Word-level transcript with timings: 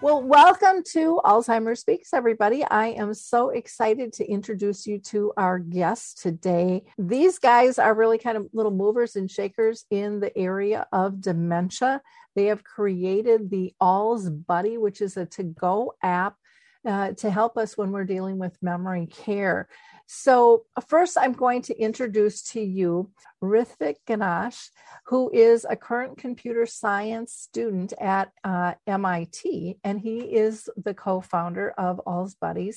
Well, 0.00 0.22
welcome 0.22 0.84
to 0.92 1.20
Alzheimer's 1.24 1.80
Speaks, 1.80 2.14
everybody. 2.14 2.62
I 2.62 2.90
am 2.90 3.12
so 3.14 3.50
excited 3.50 4.12
to 4.12 4.30
introduce 4.30 4.86
you 4.86 5.00
to 5.00 5.32
our 5.36 5.58
guests 5.58 6.22
today. 6.22 6.84
These 6.98 7.40
guys 7.40 7.80
are 7.80 7.94
really 7.94 8.16
kind 8.16 8.36
of 8.36 8.46
little 8.52 8.70
movers 8.70 9.16
and 9.16 9.28
shakers 9.28 9.86
in 9.90 10.20
the 10.20 10.36
area 10.38 10.86
of 10.92 11.20
dementia. 11.20 12.00
They 12.36 12.44
have 12.44 12.62
created 12.62 13.50
the 13.50 13.74
AlzBuddy, 13.82 14.78
which 14.78 15.00
is 15.00 15.16
a 15.16 15.26
to 15.26 15.42
go 15.42 15.94
app 16.00 16.36
uh, 16.86 17.12
to 17.12 17.30
help 17.30 17.56
us 17.56 17.76
when 17.76 17.90
we're 17.90 18.04
dealing 18.04 18.38
with 18.38 18.62
memory 18.62 19.06
care. 19.06 19.68
So, 20.06 20.64
first, 20.86 21.18
I'm 21.20 21.34
going 21.34 21.60
to 21.62 21.78
introduce 21.78 22.42
to 22.52 22.60
you 22.62 23.10
Rithvik 23.42 23.96
Ganesh, 24.06 24.70
who 25.04 25.30
is 25.34 25.66
a 25.68 25.76
current 25.76 26.16
computer 26.16 26.64
science 26.64 27.34
student 27.34 27.92
at 28.00 28.32
uh, 28.42 28.74
MIT, 28.86 29.78
and 29.84 30.00
he 30.00 30.20
is 30.20 30.68
the 30.82 30.94
co 30.94 31.20
founder 31.20 31.72
of 31.72 32.00
AlzBuddies. 32.06 32.76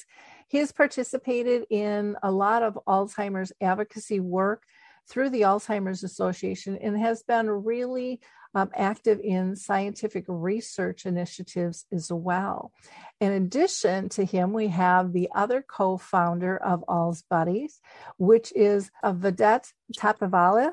He 0.50 0.58
has 0.58 0.74
participated 0.74 1.66
in 1.70 2.18
a 2.22 2.32
lot 2.32 2.64
of 2.64 2.78
Alzheimer's 2.86 3.54
advocacy 3.62 4.20
work 4.20 4.64
through 5.08 5.30
the 5.30 5.42
Alzheimer's 5.42 6.04
Association 6.04 6.78
and 6.78 6.98
has 6.98 7.24
been 7.24 7.50
really 7.50 8.20
um, 8.54 8.70
active 8.76 9.20
in 9.24 9.56
scientific 9.56 10.26
research 10.28 11.06
initiatives 11.06 11.86
as 11.92 12.12
well. 12.12 12.72
In 13.20 13.32
addition 13.32 14.10
to 14.10 14.26
him, 14.26 14.54
we 14.54 14.68
have 14.68 15.14
the 15.14 15.30
other 15.34 15.64
co 15.68 15.98
founder 15.98 16.58
of 16.58 16.84
AlzBuddies, 16.88 17.80
which 18.18 18.52
is 18.56 18.92
a 19.04 19.14
Vedant 19.14 19.72
Tapiavala, 19.98 20.72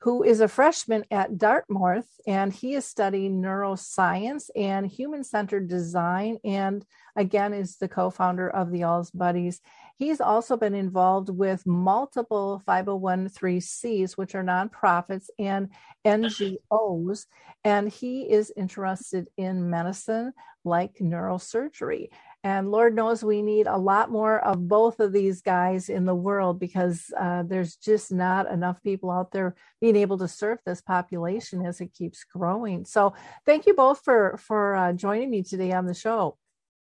who 0.00 0.22
is 0.22 0.40
a 0.40 0.48
freshman 0.48 1.04
at 1.10 1.36
Dartmouth, 1.36 2.08
and 2.26 2.52
he 2.52 2.74
is 2.74 2.86
studying 2.86 3.42
neuroscience 3.42 4.48
and 4.56 4.86
human 4.86 5.22
centered 5.22 5.68
design, 5.68 6.38
and 6.42 6.84
again 7.16 7.52
is 7.52 7.76
the 7.76 7.88
co 7.88 8.10
founder 8.10 8.48
of 8.48 8.70
the 8.70 8.80
AlzBuddies. 8.80 9.60
He's 10.00 10.22
also 10.22 10.56
been 10.56 10.74
involved 10.74 11.28
with 11.28 11.66
multiple 11.66 12.62
501c's, 12.66 14.16
which 14.16 14.34
are 14.34 14.42
nonprofits 14.42 15.26
and 15.38 15.68
NGOs, 16.06 17.26
and 17.64 17.86
he 17.86 18.22
is 18.22 18.50
interested 18.56 19.28
in 19.36 19.68
medicine 19.68 20.32
like 20.64 20.94
neurosurgery. 21.02 22.08
And 22.42 22.70
Lord 22.70 22.94
knows 22.94 23.22
we 23.22 23.42
need 23.42 23.66
a 23.66 23.76
lot 23.76 24.10
more 24.10 24.38
of 24.38 24.66
both 24.66 25.00
of 25.00 25.12
these 25.12 25.42
guys 25.42 25.90
in 25.90 26.06
the 26.06 26.14
world 26.14 26.58
because 26.58 27.12
uh, 27.20 27.42
there's 27.42 27.76
just 27.76 28.10
not 28.10 28.50
enough 28.50 28.82
people 28.82 29.10
out 29.10 29.32
there 29.32 29.54
being 29.82 29.96
able 29.96 30.16
to 30.16 30.28
serve 30.28 30.60
this 30.64 30.80
population 30.80 31.66
as 31.66 31.82
it 31.82 31.92
keeps 31.92 32.24
growing. 32.24 32.86
So 32.86 33.12
thank 33.44 33.66
you 33.66 33.74
both 33.74 34.00
for 34.02 34.38
for 34.38 34.74
uh, 34.76 34.94
joining 34.94 35.28
me 35.28 35.42
today 35.42 35.72
on 35.72 35.84
the 35.84 35.92
show. 35.92 36.38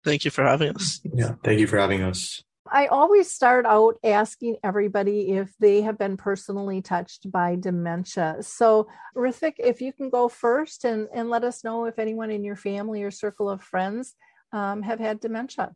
Thank 0.03 0.25
you 0.25 0.31
for 0.31 0.43
having 0.43 0.75
us. 0.75 0.99
Yeah, 1.05 1.35
thank 1.41 1.61
you 1.61 1.67
for 1.67 1.77
having 1.77 2.03
us. 2.03 2.43
I 2.72 2.88
always 2.88 3.31
start 3.31 3.66
out 3.66 3.97
asking 4.03 4.57
everybody 4.63 5.31
if 5.31 5.53
they 5.59 5.81
have 5.81 5.97
been 5.97 6.17
personally 6.17 6.81
touched 6.81 7.31
by 7.31 7.55
dementia. 7.55 8.38
So, 8.41 8.88
Rithvik, 9.16 9.55
if 9.59 9.81
you 9.81 9.94
can 9.94 10.09
go 10.09 10.29
first 10.29 10.85
and, 10.85 11.07
and 11.13 11.29
let 11.29 11.44
us 11.44 11.63
know 11.63 11.85
if 11.85 12.00
anyone 12.00 12.31
in 12.31 12.44
your 12.44 12.56
family 12.56 13.03
or 13.03 13.11
circle 13.11 13.50
of 13.50 13.61
friends 13.61 14.16
um, 14.51 14.81
have 14.81 15.00
had 15.00 15.19
dementia. 15.19 15.73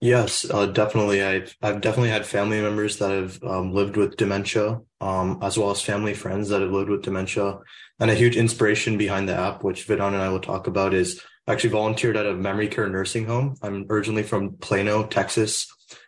Yes, 0.00 0.44
uh, 0.50 0.66
definitely. 0.66 1.22
I've 1.22 1.56
I've 1.62 1.80
definitely 1.80 2.10
had 2.10 2.26
family 2.26 2.60
members 2.60 2.98
that 2.98 3.10
have 3.10 3.42
um, 3.42 3.72
lived 3.72 3.96
with 3.96 4.18
dementia, 4.18 4.80
um, 5.00 5.38
as 5.40 5.56
well 5.56 5.70
as 5.70 5.80
family 5.80 6.12
friends 6.12 6.50
that 6.50 6.60
have 6.60 6.70
lived 6.70 6.90
with 6.90 7.02
dementia. 7.02 7.58
And 7.98 8.10
a 8.10 8.14
huge 8.14 8.36
inspiration 8.36 8.98
behind 8.98 9.28
the 9.28 9.34
app, 9.34 9.64
which 9.64 9.86
Vedant 9.86 10.12
and 10.12 10.22
I 10.22 10.28
will 10.28 10.40
talk 10.40 10.66
about, 10.66 10.92
is 10.92 11.22
actually 11.46 11.70
volunteered 11.70 12.16
at 12.16 12.26
a 12.26 12.34
memory 12.34 12.68
care 12.68 12.88
nursing 12.88 13.26
home. 13.26 13.56
I'm 13.62 13.86
originally 13.90 14.22
from 14.22 14.56
Plano, 14.56 15.06
Texas, 15.06 15.66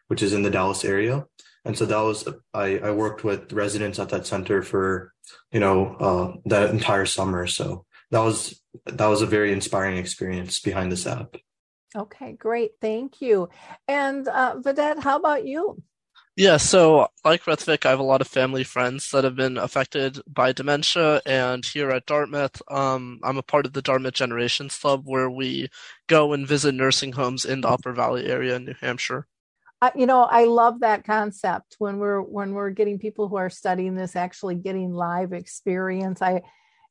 which 0.09 0.23
is 0.23 0.33
in 0.33 0.43
the 0.43 0.51
Dallas 0.51 0.85
area, 0.85 1.27
and 1.65 1.77
so 1.77 1.85
that 1.87 2.01
was 2.01 2.29
I, 2.55 2.79
I 2.79 2.91
worked 2.93 3.25
with 3.25 3.53
residents 3.53 3.99
at 3.99 4.11
that 4.11 4.27
center 4.27 4.63
for 4.63 5.13
you 5.53 5.61
know 5.61 5.97
uh, 5.97 6.39
that 6.47 6.71
entire 6.71 7.07
summer. 7.07 7.47
So 7.47 7.85
that 8.11 8.21
was 8.21 8.61
that 8.87 9.07
was 9.07 9.23
a 9.23 9.27
very 9.27 9.53
inspiring 9.53 9.97
experience 9.97 10.61
behind 10.61 10.93
this 10.93 11.07
app. 11.07 11.37
Okay, 11.95 12.33
great. 12.33 12.73
Thank 12.81 13.23
you. 13.23 13.49
And 13.89 14.29
uh, 14.29 14.57
Vedant, 14.59 15.03
how 15.03 15.17
about 15.17 15.47
you? 15.47 15.83
Yeah, 16.39 16.59
so 16.59 17.09
like 17.25 17.45
Rithvik, 17.45 17.87
I 17.87 17.91
have 17.91 17.99
a 17.99 18.03
lot 18.03 18.21
of 18.21 18.29
family 18.29 18.63
friends 18.63 19.11
that 19.11 19.25
have 19.25 19.37
been 19.37 19.57
affected 19.57 20.21
by 20.27 20.53
dementia, 20.53 21.23
and 21.25 21.65
here 21.65 21.91
at 21.91 22.05
Dartmouth, 22.05 22.61
um, 22.69 23.21
I'm 23.25 23.39
a 23.39 23.43
part 23.43 23.65
of 23.65 23.73
the 23.73 23.81
Dartmouth 23.81 24.13
Generations 24.13 24.77
Club, 24.77 25.05
where 25.07 25.31
we 25.31 25.71
go 26.09 26.35
and 26.35 26.47
visit 26.47 26.75
nursing 26.75 27.13
homes 27.13 27.47
in 27.47 27.63
the 27.63 27.69
Upper 27.69 27.95
Valley 27.95 28.27
area 28.27 28.57
in 28.57 28.67
New 28.67 28.75
Hampshire. 28.79 29.27
Uh, 29.81 29.91
you 29.95 30.05
know, 30.05 30.25
I 30.25 30.45
love 30.45 30.81
that 30.81 31.05
concept 31.05 31.77
when 31.79 31.97
we're 31.97 32.21
when 32.21 32.53
we're 32.53 32.71
getting 32.71 32.99
people 32.99 33.29
who 33.29 33.37
are 33.37 33.51
studying 33.51 33.95
this 33.95 34.15
actually 34.15 34.57
getting 34.57 34.93
live 34.93 35.33
experience. 35.33 36.21
I, 36.21 36.43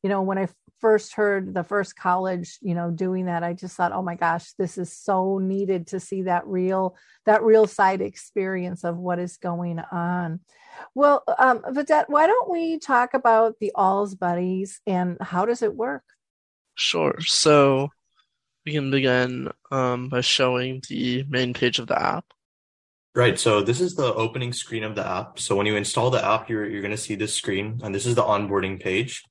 you 0.02 0.10
know, 0.10 0.24
when 0.24 0.40
I 0.40 0.48
first 0.82 1.14
heard 1.14 1.54
the 1.54 1.64
first 1.64 1.96
college 1.96 2.58
you 2.62 2.76
know 2.76 2.92
doing 2.92 3.26
that 3.26 3.44
i 3.44 3.54
just 3.54 3.76
thought 3.76 3.92
oh 3.92 4.02
my 4.02 4.16
gosh 4.16 4.52
this 4.54 4.78
is 4.78 4.92
so 4.92 5.38
needed 5.38 5.88
to 5.88 6.00
see 6.00 6.24
that 6.24 6.46
real 6.46 6.96
that 7.26 7.44
real 7.44 7.66
side 7.66 8.02
experience 8.02 8.84
of 8.84 8.98
what 8.98 9.20
is 9.20 9.38
going 9.38 9.80
on 9.80 10.40
well 10.94 11.24
um 11.40 11.62
Vedant, 11.70 12.06
why 12.10 12.28
don't 12.28 12.50
we 12.50 12.78
talk 12.80 13.14
about 13.14 13.56
the 13.60 13.72
AlzBuddies 13.76 14.80
and 14.86 15.18
how 15.22 15.46
does 15.46 15.62
it 15.62 15.74
work 15.74 16.04
Sure. 16.76 17.16
So 17.22 17.90
we 18.66 18.74
can 18.74 18.92
begin 18.92 19.50
um, 19.72 20.10
by 20.10 20.22
showing 20.22 20.82
the 20.90 21.24
main 21.28 21.54
page 21.54 21.80
of 21.80 21.88
the 21.88 22.00
app. 22.00 22.26
Right. 23.16 23.40
So 23.40 23.62
this 23.62 23.80
is 23.80 23.96
the 23.96 24.14
opening 24.14 24.52
screen 24.52 24.84
of 24.84 24.96
the 24.96 25.08
app. 25.08 25.40
So 25.40 25.56
when 25.56 25.66
you 25.66 25.78
install 25.78 26.12
the 26.12 26.24
app, 26.24 26.50
you're 26.50 26.70
you're 26.70 26.82
going 26.82 26.92
to 26.92 26.98
see 26.98 27.16
this 27.16 27.34
screen, 27.34 27.80
and 27.82 27.96
this 27.96 28.06
is 28.06 28.16
the 28.16 28.24
onboarding 28.24 28.82
page. 28.82 29.24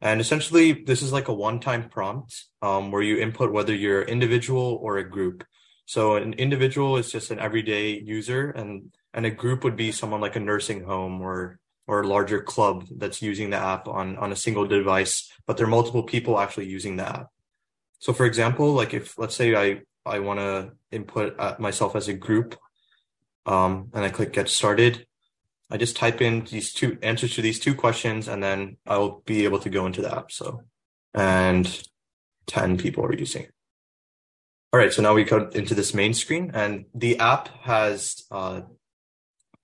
And 0.00 0.20
essentially, 0.20 0.72
this 0.72 1.02
is 1.02 1.12
like 1.12 1.28
a 1.28 1.34
one-time 1.34 1.88
prompt 1.88 2.44
um, 2.62 2.92
where 2.92 3.02
you 3.02 3.18
input 3.18 3.52
whether 3.52 3.74
you're 3.74 4.02
individual 4.02 4.78
or 4.80 4.98
a 4.98 5.08
group. 5.08 5.44
So 5.86 6.16
an 6.16 6.34
individual 6.34 6.98
is 6.98 7.10
just 7.10 7.30
an 7.30 7.38
everyday 7.40 7.98
user, 7.98 8.50
and 8.50 8.92
and 9.14 9.26
a 9.26 9.30
group 9.30 9.64
would 9.64 9.76
be 9.76 9.90
someone 9.90 10.20
like 10.20 10.36
a 10.36 10.40
nursing 10.40 10.84
home 10.84 11.20
or 11.20 11.58
or 11.88 12.02
a 12.02 12.06
larger 12.06 12.40
club 12.40 12.86
that's 12.96 13.22
using 13.22 13.50
the 13.50 13.56
app 13.56 13.88
on 13.88 14.16
on 14.18 14.30
a 14.30 14.36
single 14.36 14.66
device, 14.66 15.32
but 15.46 15.56
there 15.56 15.66
are 15.66 15.70
multiple 15.70 16.02
people 16.02 16.38
actually 16.38 16.66
using 16.66 16.96
the 16.96 17.08
app. 17.08 17.28
So 17.98 18.12
for 18.12 18.26
example, 18.26 18.74
like 18.74 18.94
if 18.94 19.18
let's 19.18 19.34
say 19.34 19.56
I 19.56 19.80
I 20.04 20.20
want 20.20 20.38
to 20.40 20.72
input 20.92 21.34
uh, 21.40 21.56
myself 21.58 21.96
as 21.96 22.08
a 22.08 22.14
group, 22.14 22.54
um, 23.46 23.90
and 23.94 24.04
I 24.04 24.10
click 24.10 24.32
get 24.32 24.48
started, 24.48 25.06
I 25.70 25.76
just 25.76 25.96
type 25.96 26.22
in 26.22 26.44
these 26.44 26.72
two 26.72 26.98
answers 27.02 27.34
to 27.34 27.42
these 27.42 27.60
two 27.60 27.74
questions 27.74 28.28
and 28.28 28.42
then 28.42 28.78
I'll 28.86 29.22
be 29.26 29.44
able 29.44 29.58
to 29.60 29.70
go 29.70 29.86
into 29.86 30.00
the 30.00 30.14
app. 30.14 30.32
So, 30.32 30.62
and 31.14 31.82
10 32.46 32.78
people 32.78 33.04
are 33.04 33.14
using. 33.14 33.46
All 34.72 34.80
right. 34.80 34.92
So 34.92 35.02
now 35.02 35.14
we 35.14 35.24
go 35.24 35.48
into 35.48 35.74
this 35.74 35.94
main 35.94 36.14
screen 36.14 36.50
and 36.54 36.86
the 36.94 37.18
app 37.18 37.48
has 37.62 38.24
uh, 38.30 38.62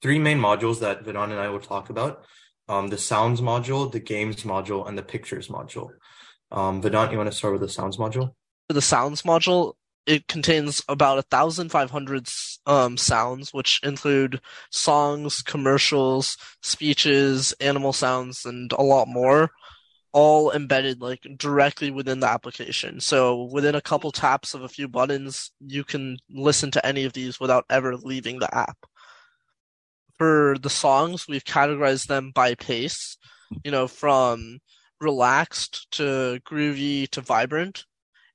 three 0.03 0.19
main 0.19 0.39
modules 0.39 0.81
that 0.81 1.05
Vedant 1.05 1.31
and 1.31 1.41
I 1.41 1.49
will 1.49 1.61
talk 1.61 1.91
about. 1.91 2.25
Um, 2.69 2.89
the 2.89 2.99
sounds 2.99 3.41
module, 3.41 3.91
the 3.91 4.01
games 4.01 4.43
module, 4.43 4.89
and 4.89 4.97
the 4.97 5.03
pictures 5.03 5.49
module. 5.49 5.91
Um, 6.51 6.81
you 6.83 7.19
want 7.19 7.31
to 7.31 7.37
start 7.37 7.53
with 7.53 7.61
the 7.61 7.69
sounds 7.69 7.99
module? 7.99 8.31
The 8.69 8.81
sounds 8.81 9.23
module 9.23 9.75
it 10.07 10.29
contains 10.29 10.83
about 10.89 11.17
1,500 11.17 12.29
um, 12.67 12.97
sounds, 12.97 13.53
which 13.53 13.81
include 13.83 14.41
songs, 14.71 15.43
commercials, 15.43 16.37
speeches, 16.63 17.53
animal 17.61 17.93
sounds, 17.93 18.45
and 18.45 18.73
a 18.73 18.83
lot 18.83 19.09
more, 19.09 19.51
all 20.13 20.53
embedded 20.53 21.01
like 21.01 21.27
directly 21.39 21.91
within 21.91 22.21
the 22.21 22.29
application. 22.29 23.01
So 23.01 23.45
within 23.53 23.75
a 23.75 23.81
couple 23.83 24.13
taps 24.13 24.55
of 24.55 24.63
a 24.63 24.69
few 24.69 24.89
buttons, 24.89 25.51
you 25.61 25.85
can 25.85 26.19
listen 26.31 26.71
to 26.73 26.87
any 26.87 27.05
of 27.05 27.13
these 27.15 27.41
without 27.41 27.65
ever 27.71 27.97
leaving 27.97 28.39
the 28.39 28.55
app. 28.55 28.79
for 30.19 30.57
the 30.61 30.71
songs, 30.71 31.27
we've 31.29 31.45
categorized 31.45 32.07
them 32.07 32.31
by 32.35 32.55
pace, 32.55 33.17
you 33.65 33.71
know, 33.71 33.89
from 33.89 34.59
relaxed 35.01 35.91
to 35.93 36.41
groovy 36.47 37.09
to 37.11 37.21
vibrant. 37.21 37.85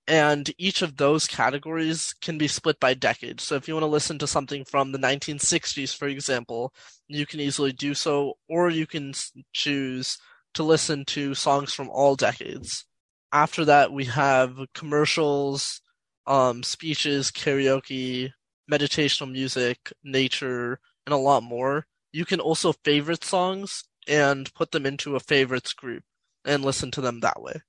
And 0.10 0.52
each 0.58 0.82
of 0.82 0.98
those 0.98 1.28
categories 1.28 2.16
can 2.20 2.40
be 2.40 2.48
split 2.48 2.80
by 2.80 2.96
decade. 2.96 3.40
So 3.40 3.56
if 3.56 3.68
you 3.68 3.76
want 3.76 3.84
to 3.84 3.88
listen 3.88 4.18
to 4.20 4.28
something 4.28 4.66
from 4.66 4.92
the 4.92 4.98
1960s, 4.98 5.96
for 5.96 6.08
example, 6.08 6.74
you 7.08 7.28
can 7.28 7.40
easily 7.40 7.72
do 7.72 7.94
so, 7.94 8.34
or 8.50 8.72
you 8.72 8.88
can 8.88 9.14
choose 9.54 10.18
to 10.56 10.64
listen 10.64 11.06
to 11.06 11.36
songs 11.36 11.74
from 11.76 11.90
all 11.92 12.16
decades. 12.16 12.86
After 13.32 13.64
that, 13.66 13.94
we 13.94 14.06
have 14.06 14.58
commercials, 14.74 15.80
um, 16.26 16.64
speeches, 16.64 17.30
karaoke, 17.30 18.32
meditational 18.70 19.32
music, 19.32 19.94
nature, 20.04 20.80
and 21.06 21.14
a 21.14 21.18
lot 21.18 21.44
more. 21.44 21.86
You 22.12 22.26
can 22.26 22.40
also 22.40 22.74
favorite 22.84 23.24
songs 23.24 23.84
and 24.08 24.52
put 24.56 24.72
them 24.72 24.88
into 24.88 25.16
a 25.16 25.20
favorites 25.20 25.74
group 25.74 26.02
and 26.44 26.66
listen 26.66 26.90
to 26.92 27.02
them 27.02 27.20
that 27.20 27.40
way. 27.44 27.62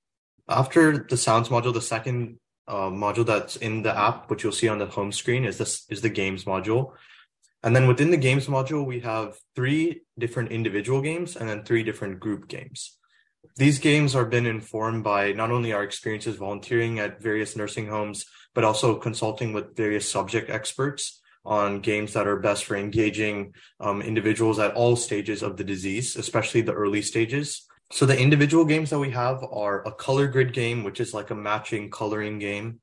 After 0.49 1.07
the 1.09 1.17
sounds 1.17 1.49
module, 1.49 1.73
the 1.73 1.81
second 1.81 2.39
uh, 2.67 2.91
module 2.91 3.27
that's 3.27 3.57
in 3.57 3.83
the 3.83 3.97
app, 3.97 4.31
which 4.31 4.43
you'll 4.43 4.53
see 4.53 4.69
on 4.69 4.79
the 4.79 4.87
home 4.87 5.13
screen, 5.13 5.45
is 5.45 5.59
this 5.59 5.87
is 5.89 6.01
the 6.01 6.09
games 6.09 6.45
module. 6.45 6.93
And 7.63 7.77
then 7.77 7.87
within 7.87 8.11
the 8.11 8.17
games 8.17 8.47
module, 8.47 8.87
we 8.87 9.01
have 9.01 9.37
three 9.55 10.03
different 10.19 10.51
individual 10.51 11.03
games 11.03 11.37
and 11.37 11.49
then 11.49 11.63
three 11.63 11.83
different 11.83 12.19
group 12.19 12.49
games. 12.49 12.97
These 13.57 13.79
games 13.79 14.15
are 14.15 14.25
been 14.25 14.47
informed 14.47 15.05
by 15.05 15.33
not 15.33 15.51
only 15.51 15.73
our 15.73 15.83
experiences 15.83 16.37
volunteering 16.37 16.99
at 16.99 17.21
various 17.21 17.57
nursing 17.57 17.89
homes, 17.89 18.25
but 18.55 18.65
also 18.65 18.97
consulting 18.97 19.53
with 19.53 19.77
various 19.77 20.09
subject 20.09 20.49
experts 20.49 21.21
on 21.45 21.81
games 21.81 22.13
that 22.13 22.27
are 22.27 22.39
best 22.39 22.65
for 22.65 22.77
engaging 22.77 23.55
um, 23.81 24.03
individuals 24.03 24.59
at 24.59 24.75
all 24.75 24.97
stages 24.97 25.43
of 25.43 25.57
the 25.57 25.65
disease, 25.65 26.17
especially 26.17 26.61
the 26.61 26.73
early 26.73 27.03
stages. 27.03 27.67
So 27.93 28.07
the 28.07 28.19
individual 28.19 28.65
games 28.65 28.91
that 28.91 29.01
we 29.01 29.11
have 29.11 29.43
are 29.43 29.87
a 29.87 29.93
color 29.93 30.29
grid 30.29 30.53
game, 30.53 30.85
which 30.85 31.01
is 31.01 31.13
like 31.13 31.31
a 31.31 31.35
matching 31.35 31.91
coloring 31.91 32.39
game, 32.39 32.81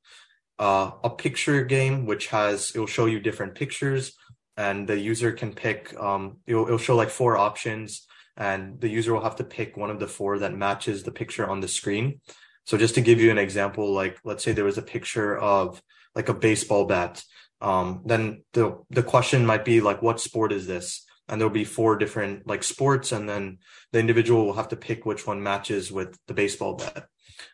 uh, 0.59 0.92
a 1.04 1.09
picture 1.09 1.63
game, 1.63 2.06
which 2.06 2.27
has 2.27 2.71
it 2.75 2.80
will 2.80 2.88
show 2.88 3.06
you 3.06 3.19
different 3.21 3.56
pictures, 3.56 4.13
and 4.57 4.86
the 4.88 5.00
user 5.00 5.31
can 5.31 5.54
pick. 5.54 5.98
Um, 5.98 6.38
it'll, 6.45 6.65
it'll 6.65 6.77
show 6.77 6.95
like 6.98 7.09
four 7.09 7.38
options, 7.38 8.06
and 8.36 8.81
the 8.81 8.89
user 8.89 9.13
will 9.13 9.24
have 9.24 9.38
to 9.38 9.45
pick 9.45 9.77
one 9.77 9.89
of 9.89 10.00
the 10.00 10.07
four 10.07 10.39
that 10.39 10.54
matches 10.54 11.04
the 11.04 11.12
picture 11.12 11.48
on 11.50 11.62
the 11.62 11.69
screen. 11.69 12.19
So 12.65 12.77
just 12.77 12.95
to 12.95 13.01
give 13.01 13.21
you 13.21 13.31
an 13.31 13.38
example, 13.38 13.94
like 13.94 14.18
let's 14.25 14.44
say 14.44 14.51
there 14.51 14.65
was 14.65 14.77
a 14.77 14.81
picture 14.81 15.38
of 15.38 15.81
like 16.15 16.27
a 16.27 16.33
baseball 16.33 16.86
bat, 16.86 17.24
um, 17.62 18.01
then 18.06 18.44
the 18.51 18.83
the 18.89 19.04
question 19.04 19.45
might 19.45 19.63
be 19.63 19.80
like, 19.80 20.01
what 20.01 20.19
sport 20.19 20.51
is 20.51 20.68
this? 20.68 21.06
And 21.28 21.40
there'll 21.40 21.54
be 21.54 21.66
four 21.66 21.98
different 21.98 22.48
like 22.48 22.64
sports, 22.64 23.12
and 23.12 23.28
then 23.28 23.60
the 23.92 24.00
individual 24.00 24.46
will 24.46 24.54
have 24.54 24.70
to 24.70 24.76
pick 24.78 25.06
which 25.06 25.28
one 25.28 25.44
matches 25.44 25.92
with 25.92 26.18
the 26.28 26.34
baseball 26.34 26.76
bat. 26.76 27.08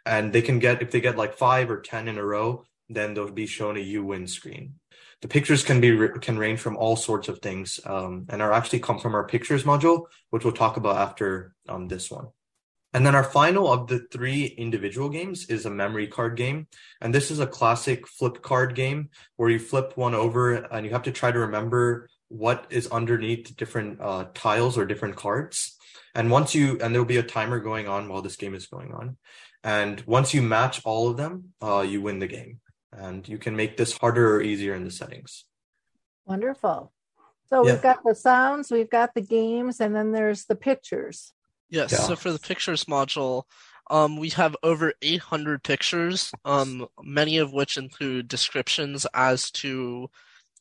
And 0.06 0.32
they 0.32 0.42
can 0.42 0.60
get 0.60 0.82
if 0.82 0.92
they 0.92 1.02
get 1.02 1.18
like 1.18 1.34
five 1.34 1.70
or 1.72 1.82
ten 1.82 2.08
in 2.08 2.18
a 2.18 2.26
row, 2.26 2.66
then 2.90 3.14
they'll 3.14 3.32
be 3.32 3.48
shown 3.48 3.78
a 3.78 3.80
you 3.80 4.04
win 4.04 4.28
screen. 4.28 4.76
The 5.22 5.28
pictures 5.28 5.64
can 5.64 5.82
be 5.82 6.08
can 6.22 6.38
range 6.38 6.60
from 6.60 6.78
all 6.78 6.96
sorts 6.96 7.30
of 7.30 7.40
things, 7.40 7.80
um, 7.86 8.26
and 8.30 8.42
are 8.42 8.54
actually 8.54 8.80
come 8.80 9.00
from 9.00 9.16
our 9.16 9.26
pictures 9.26 9.64
module, 9.64 10.06
which 10.30 10.44
we'll 10.44 10.54
talk 10.54 10.78
about 10.78 10.98
after 10.98 11.56
um, 11.68 11.88
this 11.88 12.12
one. 12.12 12.28
And 12.94 13.06
then 13.06 13.16
our 13.16 13.24
final 13.24 13.72
of 13.72 13.88
the 13.88 14.06
three 14.12 14.46
individual 14.46 15.10
games 15.10 15.50
is 15.50 15.66
a 15.66 15.70
memory 15.72 16.08
card 16.08 16.38
game. 16.38 16.68
And 17.02 17.14
this 17.14 17.32
is 17.32 17.40
a 17.40 17.48
classic 17.48 18.08
flip 18.08 18.44
card 18.44 18.76
game 18.76 19.10
where 19.36 19.50
you 19.50 19.58
flip 19.58 19.98
one 19.98 20.14
over 20.14 20.54
and 20.54 20.86
you 20.86 20.92
have 20.92 21.04
to 21.04 21.12
try 21.12 21.32
to 21.32 21.40
remember 21.40 22.08
what 22.34 22.66
is 22.72 22.88
underneath 22.88 23.56
different 23.56 24.02
uh, 24.02 24.26
tiles 24.34 24.78
or 24.78 24.86
different 24.86 25.16
cards. 25.16 25.78
And 26.16 26.32
once 26.32 26.56
you, 26.56 26.80
and 26.82 26.94
there'll 26.94 27.06
be 27.06 27.18
a 27.18 27.24
timer 27.24 27.60
going 27.60 27.88
on 27.88 28.10
while 28.10 28.24
this 28.24 28.36
game 28.36 28.56
is 28.56 28.66
going 28.66 28.92
on. 28.92 29.18
And 29.64 30.02
once 30.02 30.34
you 30.34 30.42
match 30.42 30.82
all 30.84 31.10
of 31.10 31.18
them, 31.18 31.54
uh, 31.62 31.82
you 31.88 32.02
win 32.02 32.20
the 32.20 32.28
game. 32.28 32.60
And 32.92 33.28
you 33.28 33.38
can 33.38 33.56
make 33.56 33.78
this 33.78 33.98
harder 33.98 34.36
or 34.36 34.42
easier 34.42 34.74
in 34.74 34.84
the 34.84 34.92
settings. 34.92 35.46
Wonderful. 36.26 36.92
So 37.50 37.64
Yeah. 37.64 37.74
we've 37.74 37.82
got 37.82 38.04
the 38.04 38.16
sounds, 38.16 38.72
we've 38.72 38.90
got 38.90 39.14
the 39.14 39.22
games, 39.22 39.80
and 39.80 39.96
then 39.96 40.12
there's 40.12 40.46
the 40.46 40.56
pictures. 40.56 41.34
Yes, 41.70 41.92
Yeah. 41.92 42.00
so 42.08 42.16
for 42.16 42.32
the 42.32 42.40
pictures 42.40 42.86
module, 42.86 43.44
um, 43.90 44.18
we 44.18 44.30
have 44.30 44.56
over 44.64 44.94
800 45.02 45.64
pictures, 45.64 46.32
um, 46.46 46.88
many 47.02 47.38
of 47.38 47.54
which 47.54 47.78
include 47.78 48.28
descriptions 48.28 49.06
as 49.14 49.52
to, 49.52 50.10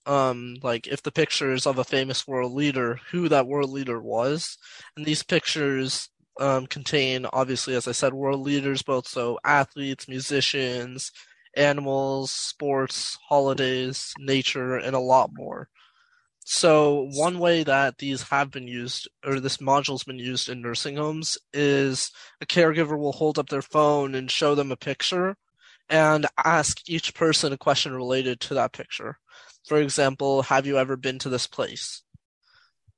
um, 0.07 0.57
like 0.63 0.87
if 0.87 1.03
the 1.03 1.13
picture 1.13 1.53
is 1.53 1.67
of 1.67 1.79
a 1.79 1.85
famous 1.85 2.27
world 2.27 2.53
leader, 2.53 3.01
who 3.11 3.29
that 3.29 3.47
world 3.47 3.71
leader 3.71 4.01
was. 4.01 4.59
And 4.97 5.05
these 5.05 5.23
pictures, 5.23 6.09
um, 6.41 6.67
contain, 6.67 7.27
obviously, 7.33 7.75
as 7.75 7.87
I 7.87 7.93
said, 7.93 8.15
world 8.15 8.41
leaders, 8.41 8.83
both 8.83 9.07
so 9.07 9.39
athletes, 9.45 10.09
musicians, 10.09 11.13
animals, 11.57 12.31
sports, 12.31 13.19
holidays, 13.29 14.13
nature, 14.19 14.77
and 14.77 14.97
a 14.97 15.01
lot 15.01 15.31
more. 15.35 15.69
So 16.45 17.09
one 17.13 17.39
way 17.39 17.63
that 17.63 17.99
these 17.99 18.23
have 18.23 18.51
been 18.51 18.67
used, 18.67 19.09
or 19.25 19.39
this 19.39 19.59
module's 19.59 20.05
been 20.05 20.19
used 20.19 20.49
in 20.49 20.61
nursing 20.61 20.97
homes, 20.97 21.39
is 21.53 22.11
a 22.41 22.47
caregiver 22.47 22.99
will 22.99 23.13
hold 23.13 23.39
up 23.39 23.49
their 23.49 23.63
phone 23.63 24.15
and 24.15 24.31
show 24.31 24.55
them 24.55 24.73
a 24.73 24.77
picture, 24.77 25.37
and 25.89 26.27
ask 26.45 26.89
each 26.89 27.15
person 27.15 27.53
a 27.53 27.59
question 27.59 27.93
related 27.95 28.41
to 28.41 28.55
that 28.55 28.73
picture. 28.73 29.19
For 29.67 29.79
example, 29.81 30.43
have 30.43 30.67
you 30.67 30.79
ever 30.79 30.97
been 30.97 31.19
to 31.21 31.29
this 31.29 31.47
place? 31.47 32.03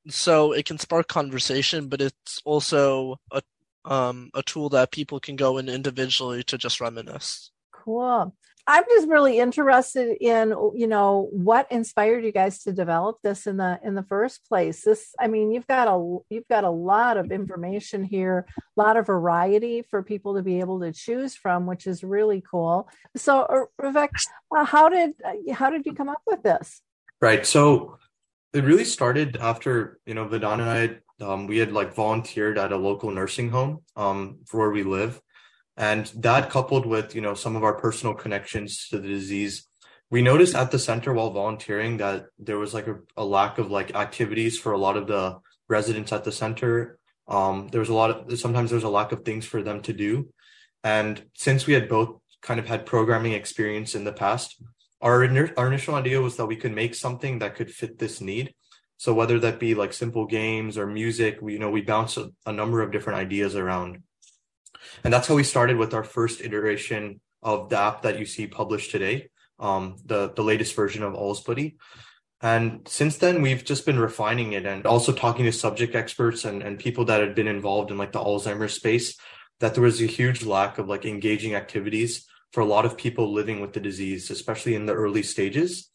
So 0.08 0.52
it 0.52 0.66
can 0.66 0.78
spark 0.78 1.08
conversation, 1.08 1.88
but 1.88 2.00
it's 2.00 2.40
also 2.44 3.20
a 3.32 3.42
um, 3.86 4.30
a 4.32 4.42
tool 4.42 4.70
that 4.70 4.92
people 4.92 5.20
can 5.20 5.36
go 5.36 5.58
in 5.58 5.68
individually 5.68 6.42
to 6.44 6.56
just 6.56 6.80
reminisce. 6.80 7.50
Cool. 7.70 8.34
I'm 8.66 8.84
just 8.88 9.08
really 9.08 9.38
interested 9.38 10.16
in, 10.20 10.50
you 10.74 10.86
know, 10.86 11.28
what 11.32 11.70
inspired 11.70 12.24
you 12.24 12.32
guys 12.32 12.62
to 12.62 12.72
develop 12.72 13.18
this 13.22 13.46
in 13.46 13.58
the 13.58 13.78
in 13.84 13.94
the 13.94 14.02
first 14.02 14.48
place. 14.48 14.82
This, 14.82 15.14
I 15.20 15.26
mean, 15.28 15.52
you've 15.52 15.66
got 15.66 15.86
a 15.86 16.18
you've 16.30 16.48
got 16.48 16.64
a 16.64 16.70
lot 16.70 17.18
of 17.18 17.30
information 17.30 18.04
here, 18.04 18.46
a 18.56 18.80
lot 18.80 18.96
of 18.96 19.06
variety 19.06 19.82
for 19.82 20.02
people 20.02 20.36
to 20.36 20.42
be 20.42 20.60
able 20.60 20.80
to 20.80 20.92
choose 20.92 21.34
from, 21.34 21.66
which 21.66 21.86
is 21.86 22.02
really 22.02 22.42
cool. 22.50 22.88
So, 23.16 23.40
uh, 23.40 23.64
Rebecca, 23.78 24.16
uh, 24.56 24.64
how 24.64 24.88
did 24.88 25.12
uh, 25.24 25.52
how 25.52 25.68
did 25.68 25.84
you 25.84 25.92
come 25.92 26.08
up 26.08 26.22
with 26.26 26.42
this? 26.42 26.80
Right. 27.20 27.46
So 27.46 27.98
it 28.54 28.64
really 28.64 28.84
started 28.84 29.36
after, 29.36 29.98
you 30.06 30.14
know, 30.14 30.26
Vedant 30.26 30.60
and 30.60 31.00
I, 31.20 31.24
um, 31.24 31.46
we 31.46 31.58
had 31.58 31.72
like 31.72 31.94
volunteered 31.94 32.56
at 32.56 32.72
a 32.72 32.76
local 32.76 33.10
nursing 33.10 33.50
home 33.50 33.82
um, 33.96 34.38
for 34.46 34.60
where 34.60 34.70
we 34.70 34.84
live. 34.84 35.20
And 35.76 36.06
that 36.16 36.50
coupled 36.50 36.86
with, 36.86 37.14
you 37.14 37.20
know, 37.20 37.34
some 37.34 37.56
of 37.56 37.64
our 37.64 37.74
personal 37.74 38.14
connections 38.14 38.88
to 38.88 38.98
the 38.98 39.08
disease, 39.08 39.66
we 40.10 40.22
noticed 40.22 40.54
at 40.54 40.70
the 40.70 40.78
center 40.78 41.12
while 41.12 41.30
volunteering 41.30 41.96
that 41.96 42.26
there 42.38 42.58
was 42.58 42.72
like 42.74 42.86
a, 42.86 42.96
a 43.16 43.24
lack 43.24 43.58
of 43.58 43.70
like 43.70 43.94
activities 43.96 44.58
for 44.58 44.72
a 44.72 44.78
lot 44.78 44.96
of 44.96 45.06
the 45.06 45.38
residents 45.68 46.12
at 46.12 46.24
the 46.24 46.30
center. 46.30 46.98
Um, 47.26 47.68
there 47.72 47.80
was 47.80 47.88
a 47.88 47.94
lot 47.94 48.10
of, 48.10 48.38
sometimes 48.38 48.70
there's 48.70 48.84
a 48.84 48.88
lack 48.88 49.10
of 49.12 49.24
things 49.24 49.46
for 49.46 49.62
them 49.62 49.82
to 49.82 49.92
do. 49.92 50.28
And 50.84 51.24
since 51.34 51.66
we 51.66 51.72
had 51.72 51.88
both 51.88 52.20
kind 52.42 52.60
of 52.60 52.66
had 52.66 52.86
programming 52.86 53.32
experience 53.32 53.94
in 53.94 54.04
the 54.04 54.12
past, 54.12 54.62
our, 55.00 55.24
our 55.56 55.66
initial 55.66 55.94
idea 55.96 56.20
was 56.20 56.36
that 56.36 56.46
we 56.46 56.56
could 56.56 56.72
make 56.72 56.94
something 56.94 57.40
that 57.40 57.56
could 57.56 57.70
fit 57.70 57.98
this 57.98 58.20
need. 58.20 58.54
So 58.96 59.12
whether 59.12 59.40
that 59.40 59.58
be 59.58 59.74
like 59.74 59.92
simple 59.92 60.26
games 60.26 60.78
or 60.78 60.86
music, 60.86 61.38
we, 61.42 61.54
you 61.54 61.58
know, 61.58 61.70
we 61.70 61.80
bounced 61.80 62.16
a, 62.16 62.30
a 62.46 62.52
number 62.52 62.80
of 62.82 62.92
different 62.92 63.18
ideas 63.18 63.56
around. 63.56 64.02
And 65.02 65.12
that's 65.12 65.28
how 65.28 65.34
we 65.34 65.44
started 65.44 65.76
with 65.76 65.94
our 65.94 66.04
first 66.04 66.40
iteration 66.40 67.20
of 67.42 67.68
the 67.68 67.78
app 67.78 68.02
that 68.02 68.18
you 68.18 68.26
see 68.26 68.46
published 68.46 68.90
today, 68.90 69.28
um, 69.58 69.96
the, 70.04 70.32
the 70.32 70.42
latest 70.42 70.74
version 70.74 71.02
of 71.02 71.14
AlzBuddy. 71.14 71.76
And 72.40 72.86
since 72.86 73.16
then, 73.18 73.42
we've 73.42 73.64
just 73.64 73.86
been 73.86 73.98
refining 73.98 74.52
it 74.52 74.66
and 74.66 74.86
also 74.86 75.12
talking 75.12 75.46
to 75.46 75.52
subject 75.52 75.94
experts 75.94 76.44
and, 76.44 76.62
and 76.62 76.78
people 76.78 77.04
that 77.06 77.20
had 77.20 77.34
been 77.34 77.48
involved 77.48 77.90
in 77.90 77.96
like 77.96 78.12
the 78.12 78.18
Alzheimer's 78.18 78.74
space, 78.74 79.16
that 79.60 79.74
there 79.74 79.82
was 79.82 80.02
a 80.02 80.06
huge 80.06 80.44
lack 80.44 80.78
of 80.78 80.88
like 80.88 81.06
engaging 81.06 81.54
activities 81.54 82.26
for 82.52 82.60
a 82.60 82.66
lot 82.66 82.84
of 82.84 82.96
people 82.96 83.32
living 83.32 83.60
with 83.60 83.72
the 83.72 83.80
disease, 83.80 84.30
especially 84.30 84.74
in 84.74 84.86
the 84.86 84.92
early 84.94 85.22
stages. 85.22 85.90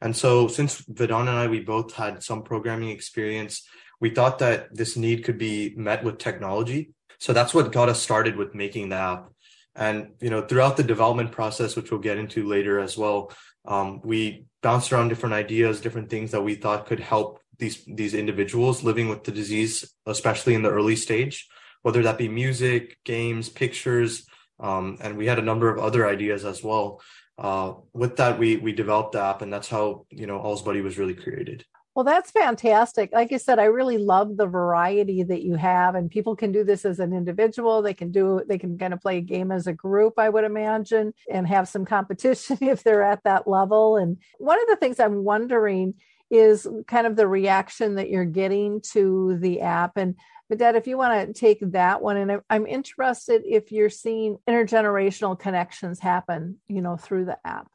And 0.00 0.16
so 0.16 0.48
since 0.48 0.80
Vedant 0.82 1.28
and 1.28 1.30
I, 1.30 1.48
we 1.48 1.60
both 1.60 1.94
had 1.94 2.22
some 2.22 2.42
programming 2.42 2.88
experience, 2.90 3.66
we 4.00 4.10
thought 4.10 4.38
that 4.38 4.74
this 4.74 4.96
need 4.96 5.24
could 5.24 5.38
be 5.38 5.74
met 5.76 6.02
with 6.02 6.18
technology. 6.18 6.92
So 7.20 7.32
that's 7.32 7.54
what 7.54 7.70
got 7.70 7.88
us 7.88 8.02
started 8.02 8.36
with 8.36 8.54
making 8.54 8.88
the 8.88 8.96
app. 8.96 9.30
And, 9.76 10.12
you 10.20 10.30
know, 10.30 10.42
throughout 10.42 10.76
the 10.76 10.82
development 10.82 11.30
process, 11.30 11.76
which 11.76 11.90
we'll 11.90 12.00
get 12.00 12.18
into 12.18 12.48
later 12.48 12.80
as 12.80 12.98
well, 12.98 13.32
um, 13.66 14.00
we 14.02 14.46
bounced 14.62 14.92
around 14.92 15.08
different 15.08 15.34
ideas, 15.34 15.80
different 15.80 16.10
things 16.10 16.32
that 16.32 16.42
we 16.42 16.54
thought 16.54 16.86
could 16.86 16.98
help 16.98 17.40
these, 17.58 17.84
these 17.84 18.14
individuals 18.14 18.82
living 18.82 19.08
with 19.08 19.22
the 19.24 19.32
disease, 19.32 19.94
especially 20.06 20.54
in 20.54 20.62
the 20.62 20.70
early 20.70 20.96
stage, 20.96 21.46
whether 21.82 22.02
that 22.02 22.18
be 22.18 22.28
music, 22.28 22.98
games, 23.04 23.48
pictures, 23.48 24.26
um, 24.58 24.98
and 25.00 25.16
we 25.16 25.26
had 25.26 25.38
a 25.38 25.42
number 25.42 25.68
of 25.68 25.78
other 25.78 26.08
ideas 26.08 26.44
as 26.44 26.62
well. 26.62 27.00
Uh, 27.38 27.74
with 27.94 28.16
that, 28.16 28.38
we 28.38 28.56
we 28.56 28.72
developed 28.72 29.12
the 29.12 29.20
app, 29.20 29.40
and 29.40 29.50
that's 29.50 29.68
how 29.68 30.04
you 30.10 30.26
know 30.26 30.38
AlzBuddy 30.38 30.82
was 30.82 30.98
really 30.98 31.14
created. 31.14 31.64
Well, 31.94 32.04
that's 32.04 32.30
fantastic. 32.30 33.10
Like 33.12 33.32
I 33.32 33.36
said, 33.36 33.58
I 33.58 33.64
really 33.64 33.98
love 33.98 34.36
the 34.36 34.46
variety 34.46 35.24
that 35.24 35.42
you 35.42 35.56
have, 35.56 35.96
and 35.96 36.10
people 36.10 36.36
can 36.36 36.52
do 36.52 36.62
this 36.62 36.84
as 36.84 37.00
an 37.00 37.12
individual. 37.12 37.82
They 37.82 37.94
can 37.94 38.12
do, 38.12 38.42
they 38.46 38.58
can 38.58 38.78
kind 38.78 38.94
of 38.94 39.00
play 39.00 39.18
a 39.18 39.22
game 39.22 39.50
as 39.50 39.66
a 39.66 39.72
group, 39.72 40.14
I 40.16 40.28
would 40.28 40.44
imagine, 40.44 41.14
and 41.28 41.48
have 41.48 41.68
some 41.68 41.84
competition 41.84 42.58
if 42.62 42.84
they're 42.84 43.02
at 43.02 43.24
that 43.24 43.48
level. 43.48 43.96
And 43.96 44.18
one 44.38 44.60
of 44.62 44.68
the 44.68 44.76
things 44.76 45.00
I'm 45.00 45.24
wondering 45.24 45.94
is 46.30 46.66
kind 46.86 47.08
of 47.08 47.16
the 47.16 47.26
reaction 47.26 47.96
that 47.96 48.08
you're 48.08 48.24
getting 48.24 48.80
to 48.92 49.36
the 49.40 49.62
app. 49.62 49.96
And 49.96 50.14
Vedant, 50.50 50.76
if 50.76 50.86
you 50.86 50.96
want 50.96 51.26
to 51.26 51.32
take 51.32 51.58
that 51.72 52.02
one, 52.02 52.16
and 52.16 52.40
I'm 52.48 52.66
interested 52.66 53.42
if 53.44 53.72
you're 53.72 53.90
seeing 53.90 54.38
intergenerational 54.48 55.38
connections 55.38 55.98
happen, 55.98 56.58
you 56.68 56.82
know, 56.82 56.96
through 56.96 57.24
the 57.24 57.38
app. 57.44 57.68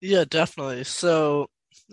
Yeah, 0.00 0.24
definitely. 0.28 0.82
So 0.82 1.46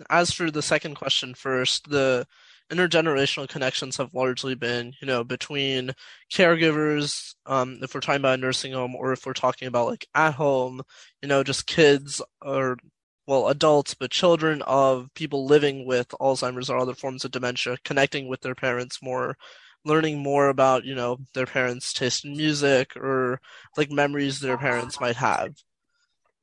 as 0.08 0.32
for 0.32 0.50
the 0.50 0.62
second 0.62 0.94
question 0.96 1.34
first, 1.34 1.88
the 1.90 2.26
intergenerational 2.70 3.48
connections 3.48 3.96
have 3.96 4.14
largely 4.14 4.54
been, 4.54 4.92
you 5.00 5.06
know, 5.06 5.24
between 5.24 5.92
caregivers, 6.32 7.34
um, 7.46 7.78
if 7.82 7.94
we're 7.94 8.00
talking 8.00 8.20
about 8.20 8.38
a 8.38 8.42
nursing 8.42 8.72
home, 8.72 8.94
or 8.94 9.12
if 9.12 9.26
we're 9.26 9.32
talking 9.32 9.68
about 9.68 9.88
like 9.88 10.06
at 10.14 10.34
home, 10.34 10.80
you 11.22 11.28
know, 11.28 11.42
just 11.42 11.66
kids 11.66 12.22
or 12.42 12.76
well, 13.26 13.48
adults, 13.48 13.94
but 13.94 14.10
children 14.10 14.62
of 14.62 15.08
people 15.14 15.46
living 15.46 15.86
with 15.86 16.08
Alzheimer's 16.20 16.68
or 16.70 16.78
other 16.78 16.94
forms 16.94 17.24
of 17.24 17.30
dementia, 17.30 17.76
connecting 17.84 18.28
with 18.28 18.40
their 18.40 18.54
parents 18.56 19.00
more, 19.02 19.36
learning 19.84 20.18
more 20.18 20.48
about, 20.48 20.84
you 20.84 20.94
know, 20.94 21.18
their 21.34 21.46
parents' 21.46 21.92
taste 21.92 22.24
in 22.24 22.36
music 22.36 22.96
or 22.96 23.40
like 23.76 23.90
memories 23.90 24.40
their 24.40 24.58
parents 24.58 25.00
might 25.00 25.16
have 25.16 25.54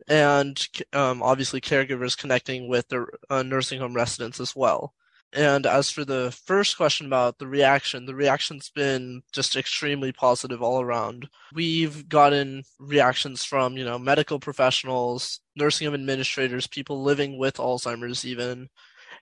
and 0.08 0.68
um, 0.94 1.22
obviously 1.22 1.62
caregivers 1.62 2.18
connecting 2.18 2.68
with 2.68 2.88
their 2.90 3.08
uh, 3.30 3.44
nursing 3.44 3.80
home 3.80 3.94
residents 3.94 4.40
as 4.40 4.56
well. 4.56 4.94
And 5.34 5.66
as 5.66 5.92
for 5.92 6.06
the 6.06 6.32
first 6.46 6.78
question 6.78 7.06
about 7.06 7.38
the 7.38 7.48
reaction, 7.48 8.06
the 8.06 8.16
reaction's 8.16 8.70
been 8.70 9.24
just 9.34 9.58
extremely 9.58 10.14
positive 10.14 10.62
all 10.64 10.82
around. 10.82 11.28
We've 11.54 12.08
gotten 12.08 12.64
reactions 12.80 13.44
from, 13.44 13.76
you 13.78 13.84
know, 13.84 14.00
medical 14.00 14.40
professionals, 14.40 15.42
nursing 15.56 15.86
home 15.86 15.96
administrators, 15.96 16.66
people 16.66 17.04
living 17.04 17.38
with 17.38 17.56
Alzheimer's 17.56 18.26
even. 18.26 18.70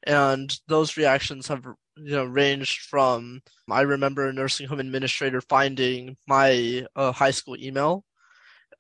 And 0.03 0.55
those 0.67 0.95
reactions 0.95 1.47
have, 1.47 1.65
you 1.97 2.15
know, 2.15 2.25
ranged 2.25 2.81
from 2.81 3.41
I 3.69 3.81
remember 3.81 4.27
a 4.27 4.33
nursing 4.33 4.67
home 4.67 4.79
administrator 4.79 5.41
finding 5.41 6.17
my 6.27 6.85
uh, 6.95 7.13
high 7.13 7.31
school 7.31 7.57
email 7.57 8.05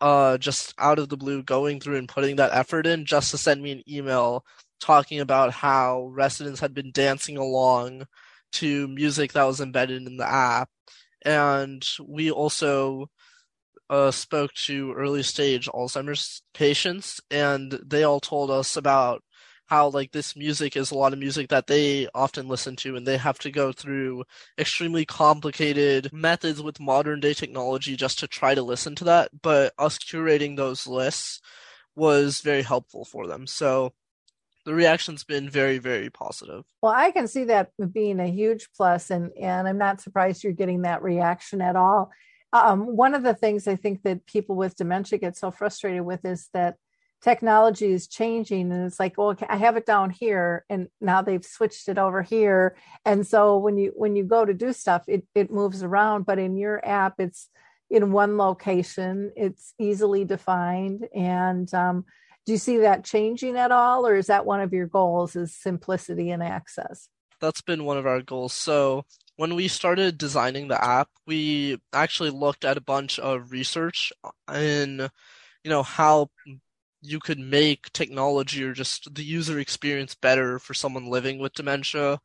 uh, 0.01 0.37
just 0.37 0.73
out 0.77 0.99
of 0.99 1.09
the 1.09 1.17
blue 1.17 1.43
going 1.43 1.79
through 1.79 1.97
and 1.97 2.09
putting 2.09 2.37
that 2.37 2.53
effort 2.53 2.85
in 2.87 3.05
just 3.05 3.31
to 3.31 3.37
send 3.37 3.61
me 3.61 3.71
an 3.71 3.83
email 3.89 4.45
talking 4.79 5.19
about 5.19 5.51
how 5.51 6.09
residents 6.11 6.59
had 6.59 6.73
been 6.73 6.91
dancing 6.91 7.37
along 7.37 8.05
to 8.51 8.87
music 8.87 9.33
that 9.33 9.43
was 9.43 9.61
embedded 9.61 10.05
in 10.05 10.17
the 10.17 10.29
app. 10.29 10.69
And 11.23 11.85
we 12.05 12.31
also 12.31 13.09
uh, 13.89 14.11
spoke 14.11 14.53
to 14.53 14.93
early 14.93 15.23
stage 15.23 15.67
Alzheimer's 15.67 16.41
patients, 16.53 17.19
and 17.29 17.79
they 17.85 18.03
all 18.03 18.19
told 18.19 18.51
us 18.51 18.77
about 18.77 19.23
how 19.67 19.89
like 19.89 20.11
this 20.11 20.35
music 20.35 20.75
is 20.75 20.91
a 20.91 20.97
lot 20.97 21.13
of 21.13 21.19
music 21.19 21.49
that 21.49 21.67
they 21.67 22.07
often 22.13 22.47
listen 22.47 22.75
to 22.77 22.95
and 22.95 23.05
they 23.05 23.17
have 23.17 23.39
to 23.39 23.51
go 23.51 23.71
through 23.71 24.23
extremely 24.57 25.05
complicated 25.05 26.11
methods 26.13 26.61
with 26.61 26.79
modern 26.79 27.19
day 27.19 27.33
technology 27.33 27.95
just 27.95 28.19
to 28.19 28.27
try 28.27 28.53
to 28.53 28.61
listen 28.61 28.95
to 28.95 29.03
that. 29.05 29.29
But 29.41 29.73
us 29.77 29.97
curating 29.97 30.55
those 30.55 30.85
lists 30.85 31.41
was 31.95 32.41
very 32.41 32.61
helpful 32.61 33.05
for 33.05 33.27
them. 33.27 33.47
So 33.47 33.93
the 34.65 34.73
reaction's 34.73 35.23
been 35.23 35.49
very 35.49 35.77
very 35.77 36.09
positive. 36.09 36.63
Well 36.81 36.93
i 36.95 37.11
can 37.11 37.27
see 37.27 37.45
that 37.45 37.71
being 37.93 38.19
a 38.19 38.27
huge 38.27 38.69
plus 38.75 39.09
and 39.11 39.31
and 39.39 39.67
i'm 39.67 39.77
not 39.77 40.01
surprised 40.01 40.43
you're 40.43 40.53
getting 40.53 40.81
that 40.83 41.03
reaction 41.03 41.61
at 41.61 41.75
all. 41.75 42.11
Um, 42.53 42.95
one 42.95 43.13
of 43.13 43.23
the 43.23 43.33
things 43.33 43.67
i 43.67 43.75
think 43.75 44.03
that 44.03 44.25
people 44.25 44.55
with 44.55 44.75
dementia 44.75 45.19
get 45.19 45.37
so 45.37 45.51
frustrated 45.51 46.01
with 46.01 46.25
is 46.25 46.49
that 46.53 46.77
technology 47.25 47.91
is 47.91 48.07
changing 48.07 48.71
and 48.71 48.85
it's 48.85 48.99
like 48.99 49.17
well 49.17 49.35
i 49.49 49.57
have 49.57 49.77
it 49.77 49.85
down 49.87 50.11
here 50.11 50.63
and 50.69 50.87
now 51.01 51.23
they've 51.23 51.43
switched 51.43 51.89
it 51.89 51.97
over 51.97 52.21
here. 52.21 52.75
And 53.03 53.25
so 53.25 53.57
when 53.57 53.79
you 53.79 53.91
when 53.95 54.15
you 54.15 54.23
go 54.23 54.45
to 54.45 54.53
do 54.53 54.71
stuff 54.73 55.03
it 55.07 55.25
it 55.33 55.49
moves 55.49 55.81
around 55.81 56.27
but 56.27 56.37
in 56.37 56.55
your 56.55 56.87
app 56.87 57.15
it's 57.17 57.49
in 57.89 58.11
one 58.11 58.37
location 58.37 59.31
it's 59.35 59.73
easily 59.79 60.23
defined. 60.23 61.07
And 61.15 61.73
um, 61.73 62.05
do 62.45 62.51
you 62.51 62.59
see 62.59 62.77
that 62.77 63.03
changing 63.03 63.57
at 63.57 63.71
all 63.71 64.05
or 64.05 64.13
is 64.15 64.27
that 64.27 64.45
one 64.45 64.61
of 64.61 64.71
your 64.71 64.85
goals 64.85 65.35
is 65.35 65.55
simplicity 65.55 66.29
and 66.29 66.43
access? 66.43 67.09
That's 67.41 67.61
been 67.61 67.85
one 67.85 67.97
of 67.97 68.05
our 68.05 68.21
goals. 68.21 68.53
So 68.53 69.03
when 69.35 69.55
we 69.55 69.67
started 69.67 70.19
designing 70.19 70.67
the 70.67 70.83
app 70.83 71.09
we 71.25 71.81
actually 71.91 72.29
looked 72.29 72.65
at 72.65 72.77
a 72.77 72.81
bunch 72.81 73.17
of 73.17 73.51
research 73.51 74.13
in 74.53 75.09
you 75.63 75.71
know 75.71 75.81
how 75.81 76.29
you 77.05 77.19
could 77.19 77.39
make 77.39 77.91
technology 77.93 78.63
or 78.63 78.73
just 78.73 79.13
the 79.13 79.23
user 79.23 79.59
experience 79.59 80.15
better 80.15 80.59
for 80.59 80.73
someone 80.73 81.07
living 81.09 81.39
with 81.39 81.53
dementia. 81.53 82.19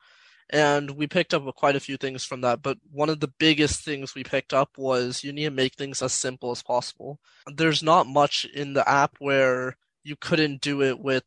And 0.53 0.91
we 0.93 1.07
picked 1.07 1.33
up 1.33 1.45
quite 1.55 1.77
a 1.77 1.81
few 1.81 1.97
things 1.97 2.25
from 2.25 2.41
that. 2.41 2.61
But 2.61 2.79
one 2.91 3.09
of 3.09 3.21
the 3.21 3.33
biggest 3.39 3.85
things 3.85 4.15
we 4.15 4.25
picked 4.25 4.53
up 4.53 4.71
was 4.77 5.23
you 5.23 5.33
need 5.33 5.45
to 5.45 5.51
make 5.51 5.75
things 5.75 6.03
as 6.03 6.13
simple 6.13 6.51
as 6.51 6.63
possible. 6.63 7.21
There's 7.47 7.83
not 7.83 8.09
much 8.09 8.45
in 8.47 8.73
the 8.73 8.89
app 8.89 9.15
where 9.21 9.77
you 10.03 10.17
couldn't 10.17 10.61
do 10.61 10.83
it 10.83 10.99
with 10.99 11.25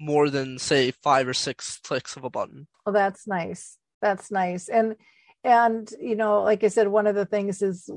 more 0.00 0.28
than 0.28 0.58
say 0.58 0.90
five 0.90 1.28
or 1.28 1.34
six 1.34 1.78
clicks 1.78 2.16
of 2.16 2.24
a 2.24 2.30
button. 2.30 2.66
Well, 2.84 2.92
that's 2.92 3.26
nice. 3.26 3.78
That's 4.02 4.30
nice. 4.30 4.68
And 4.68 4.96
and 5.44 5.88
you 6.00 6.16
know, 6.16 6.42
like 6.42 6.64
I 6.64 6.68
said, 6.68 6.88
one 6.88 7.06
of 7.06 7.14
the 7.14 7.26
things 7.26 7.62
is 7.62 7.88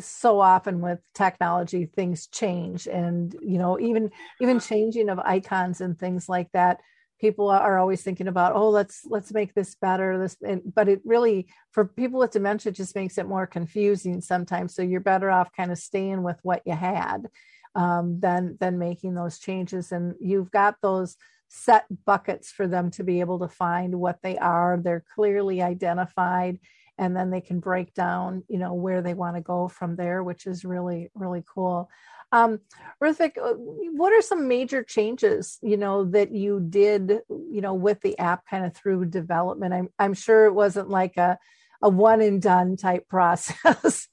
so 0.00 0.40
often 0.40 0.80
with 0.80 1.00
technology 1.14 1.86
things 1.86 2.26
change. 2.26 2.86
And 2.86 3.34
you 3.40 3.58
know 3.58 3.78
even 3.80 4.10
even 4.40 4.60
changing 4.60 5.08
of 5.08 5.18
icons 5.18 5.80
and 5.80 5.98
things 5.98 6.28
like 6.28 6.50
that 6.52 6.80
people 7.20 7.48
are 7.48 7.78
always 7.78 8.02
thinking 8.02 8.26
about 8.26 8.56
oh 8.56 8.68
let's 8.68 9.02
let's 9.06 9.32
make 9.32 9.54
this 9.54 9.76
better 9.76 10.18
this 10.18 10.36
and, 10.44 10.60
but 10.74 10.88
it 10.88 11.00
really 11.04 11.46
for 11.70 11.84
people 11.84 12.18
with 12.18 12.32
dementia 12.32 12.72
just 12.72 12.96
makes 12.96 13.16
it 13.16 13.28
more 13.28 13.46
confusing 13.46 14.20
sometimes. 14.20 14.74
So 14.74 14.82
you're 14.82 15.00
better 15.00 15.30
off 15.30 15.52
kind 15.56 15.70
of 15.70 15.78
staying 15.78 16.22
with 16.22 16.38
what 16.42 16.62
you 16.66 16.74
had 16.74 17.28
um, 17.74 18.20
than 18.20 18.56
than 18.60 18.78
making 18.78 19.14
those 19.14 19.38
changes. 19.38 19.92
And 19.92 20.14
you've 20.20 20.50
got 20.50 20.76
those 20.82 21.16
set 21.48 21.84
buckets 22.04 22.50
for 22.50 22.66
them 22.66 22.90
to 22.90 23.04
be 23.04 23.20
able 23.20 23.38
to 23.40 23.48
find 23.48 23.94
what 23.94 24.18
they 24.22 24.38
are. 24.38 24.78
They're 24.82 25.04
clearly 25.14 25.62
identified 25.62 26.58
and 26.98 27.16
then 27.16 27.30
they 27.30 27.40
can 27.40 27.60
break 27.60 27.94
down 27.94 28.44
you 28.48 28.58
know 28.58 28.74
where 28.74 29.02
they 29.02 29.14
want 29.14 29.36
to 29.36 29.42
go 29.42 29.68
from 29.68 29.96
there 29.96 30.22
which 30.22 30.46
is 30.46 30.64
really 30.64 31.10
really 31.14 31.44
cool. 31.46 31.90
Um 32.30 32.60
Hrithik, 33.02 33.36
uh, 33.36 33.54
what 33.54 34.12
are 34.12 34.22
some 34.22 34.48
major 34.48 34.82
changes 34.82 35.58
you 35.62 35.76
know 35.76 36.04
that 36.04 36.32
you 36.32 36.60
did 36.60 37.20
you 37.28 37.60
know 37.60 37.74
with 37.74 38.00
the 38.00 38.18
app 38.18 38.46
kind 38.46 38.64
of 38.64 38.74
through 38.74 39.06
development? 39.06 39.74
I'm, 39.74 39.88
I'm 39.98 40.14
sure 40.14 40.46
it 40.46 40.54
wasn't 40.54 40.88
like 40.88 41.16
a, 41.16 41.38
a 41.82 41.88
one 41.88 42.20
and 42.20 42.40
done 42.40 42.76
type 42.76 43.08
process. 43.16 44.08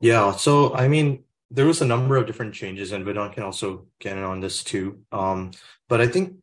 Yeah 0.00 0.32
so 0.32 0.74
i 0.74 0.88
mean 0.88 1.24
there 1.50 1.66
was 1.66 1.80
a 1.80 1.86
number 1.86 2.16
of 2.16 2.26
different 2.26 2.54
changes 2.54 2.90
and 2.90 3.04
Vedant 3.04 3.34
can 3.34 3.44
also 3.44 3.86
get 4.00 4.16
in 4.16 4.24
on 4.24 4.40
this 4.40 4.64
too. 4.64 5.00
Um 5.12 5.52
but 5.88 6.00
i 6.00 6.06
think 6.06 6.36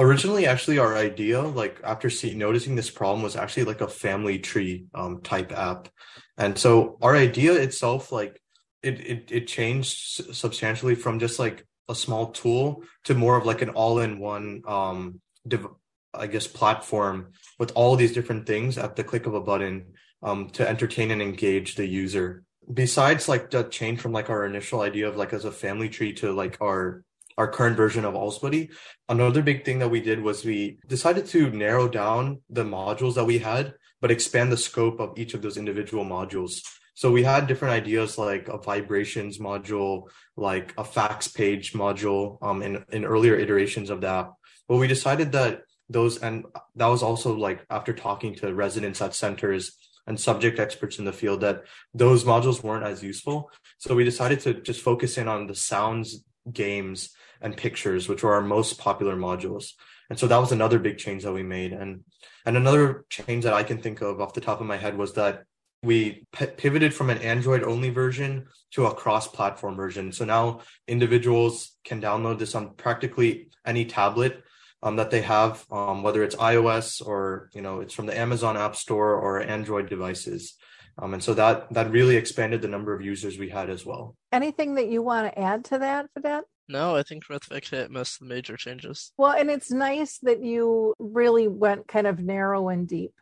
originally 0.00 0.46
actually 0.46 0.78
our 0.78 0.96
idea 0.96 1.40
like 1.42 1.80
after 1.84 2.10
see, 2.10 2.34
noticing 2.34 2.74
this 2.74 2.90
problem 2.90 3.22
was 3.22 3.36
actually 3.36 3.64
like 3.64 3.80
a 3.80 3.88
family 3.88 4.38
tree 4.38 4.86
um, 4.94 5.20
type 5.20 5.52
app. 5.52 5.88
And 6.36 6.58
so 6.58 6.98
our 7.02 7.14
idea 7.14 7.52
itself 7.54 8.10
like 8.10 8.40
it, 8.82 9.00
it 9.00 9.30
it 9.30 9.46
changed 9.46 10.34
substantially 10.34 10.94
from 10.94 11.18
just 11.18 11.38
like 11.38 11.66
a 11.88 11.94
small 11.94 12.32
tool 12.32 12.82
to 13.04 13.14
more 13.14 13.36
of 13.36 13.44
like 13.44 13.62
an 13.62 13.70
all-in-one 13.70 14.62
um 14.66 15.20
div- 15.46 15.66
i 16.14 16.26
guess 16.26 16.46
platform 16.46 17.32
with 17.58 17.72
all 17.74 17.96
these 17.96 18.12
different 18.12 18.46
things 18.46 18.78
at 18.78 18.96
the 18.96 19.04
click 19.04 19.26
of 19.26 19.34
a 19.34 19.40
button 19.40 19.84
um 20.22 20.48
to 20.50 20.66
entertain 20.66 21.10
and 21.10 21.22
engage 21.22 21.74
the 21.74 21.86
user. 21.86 22.44
Besides 22.72 23.28
like 23.28 23.50
the 23.50 23.64
change 23.64 24.00
from 24.00 24.12
like 24.12 24.30
our 24.30 24.46
initial 24.46 24.80
idea 24.80 25.08
of 25.08 25.16
like 25.16 25.32
as 25.32 25.44
a 25.44 25.52
family 25.52 25.88
tree 25.88 26.12
to 26.14 26.32
like 26.32 26.56
our 26.60 27.04
our 27.40 27.48
current 27.48 27.74
version 27.74 28.04
of 28.04 28.12
AlzBuddy. 28.12 28.70
Another 29.08 29.40
big 29.40 29.64
thing 29.64 29.78
that 29.78 29.88
we 29.88 30.02
did 30.02 30.20
was 30.20 30.44
we 30.44 30.78
decided 30.86 31.24
to 31.28 31.48
narrow 31.50 31.88
down 31.88 32.42
the 32.50 32.64
modules 32.64 33.14
that 33.14 33.24
we 33.24 33.38
had, 33.38 33.72
but 34.02 34.10
expand 34.10 34.52
the 34.52 34.58
scope 34.58 35.00
of 35.00 35.18
each 35.18 35.32
of 35.32 35.40
those 35.40 35.56
individual 35.56 36.04
modules. 36.04 36.60
So 36.92 37.10
we 37.10 37.22
had 37.22 37.46
different 37.46 37.72
ideas 37.72 38.18
like 38.18 38.48
a 38.48 38.58
vibrations 38.58 39.38
module, 39.38 40.10
like 40.36 40.74
a 40.76 40.84
fax 40.84 41.28
page 41.28 41.72
module 41.72 42.36
um, 42.42 42.60
in, 42.60 42.84
in 42.92 43.06
earlier 43.06 43.36
iterations 43.36 43.88
of 43.88 44.02
that. 44.02 44.28
But 44.68 44.76
we 44.76 44.86
decided 44.86 45.32
that 45.32 45.62
those, 45.88 46.18
and 46.18 46.44
that 46.76 46.88
was 46.88 47.02
also 47.02 47.34
like 47.34 47.64
after 47.70 47.94
talking 47.94 48.34
to 48.34 48.54
residents 48.54 49.00
at 49.00 49.14
centers 49.14 49.78
and 50.06 50.20
subject 50.20 50.58
experts 50.58 50.98
in 50.98 51.06
the 51.06 51.18
field, 51.20 51.40
that 51.40 51.62
those 51.94 52.24
modules 52.24 52.62
weren't 52.62 52.84
as 52.84 53.02
useful. 53.02 53.50
So 53.78 53.94
we 53.94 54.04
decided 54.04 54.40
to 54.40 54.60
just 54.60 54.82
focus 54.82 55.16
in 55.16 55.26
on 55.26 55.46
the 55.46 55.54
sounds 55.54 56.22
games 56.52 57.10
and 57.40 57.56
pictures, 57.56 58.08
which 58.08 58.22
were 58.22 58.34
our 58.34 58.42
most 58.42 58.78
popular 58.78 59.16
modules. 59.16 59.72
And 60.08 60.18
so 60.18 60.26
that 60.26 60.38
was 60.38 60.52
another 60.52 60.78
big 60.78 60.98
change 60.98 61.22
that 61.22 61.32
we 61.32 61.42
made. 61.42 61.72
And 61.72 62.04
and 62.44 62.56
another 62.56 63.04
change 63.10 63.44
that 63.44 63.52
I 63.54 63.62
can 63.62 63.78
think 63.78 64.00
of 64.00 64.20
off 64.20 64.34
the 64.34 64.40
top 64.40 64.60
of 64.60 64.66
my 64.66 64.76
head 64.76 64.96
was 64.96 65.14
that 65.14 65.44
we 65.82 66.26
p- 66.32 66.46
pivoted 66.46 66.92
from 66.92 67.10
an 67.10 67.18
Android 67.18 67.62
only 67.62 67.90
version 67.90 68.46
to 68.72 68.86
a 68.86 68.94
cross 68.94 69.26
platform 69.28 69.76
version. 69.76 70.12
So 70.12 70.24
now 70.24 70.60
individuals 70.86 71.72
can 71.84 72.00
download 72.00 72.38
this 72.38 72.54
on 72.54 72.74
practically 72.74 73.48
any 73.64 73.84
tablet 73.84 74.42
um, 74.82 74.96
that 74.96 75.10
they 75.10 75.22
have, 75.22 75.64
um, 75.70 76.02
whether 76.02 76.22
it's 76.22 76.36
iOS 76.36 77.06
or 77.06 77.50
you 77.54 77.62
know 77.62 77.80
it's 77.80 77.94
from 77.94 78.06
the 78.06 78.18
Amazon 78.18 78.56
App 78.56 78.76
Store 78.76 79.14
or 79.14 79.40
Android 79.40 79.88
devices. 79.88 80.56
Um, 80.98 81.14
and 81.14 81.22
so 81.22 81.34
that 81.34 81.72
that 81.72 81.90
really 81.90 82.16
expanded 82.16 82.62
the 82.62 82.68
number 82.68 82.94
of 82.94 83.02
users 83.02 83.38
we 83.38 83.48
had 83.48 83.70
as 83.70 83.86
well. 83.86 84.16
Anything 84.32 84.74
that 84.74 84.88
you 84.88 85.02
want 85.02 85.32
to 85.32 85.38
add 85.38 85.64
to 85.66 85.78
that, 85.78 86.08
Vedant? 86.18 86.44
No, 86.70 86.94
I 86.94 87.02
think 87.02 87.26
Rithvik 87.26 87.68
hit 87.68 87.90
most 87.90 88.20
of 88.20 88.28
the 88.28 88.34
major 88.34 88.56
changes. 88.56 89.12
Well, 89.18 89.32
and 89.32 89.50
it's 89.50 89.72
nice 89.72 90.18
that 90.22 90.44
you 90.44 90.94
really 91.00 91.48
went 91.48 91.88
kind 91.88 92.06
of 92.06 92.20
narrow 92.20 92.68
and 92.68 92.86
deep. 92.86 93.12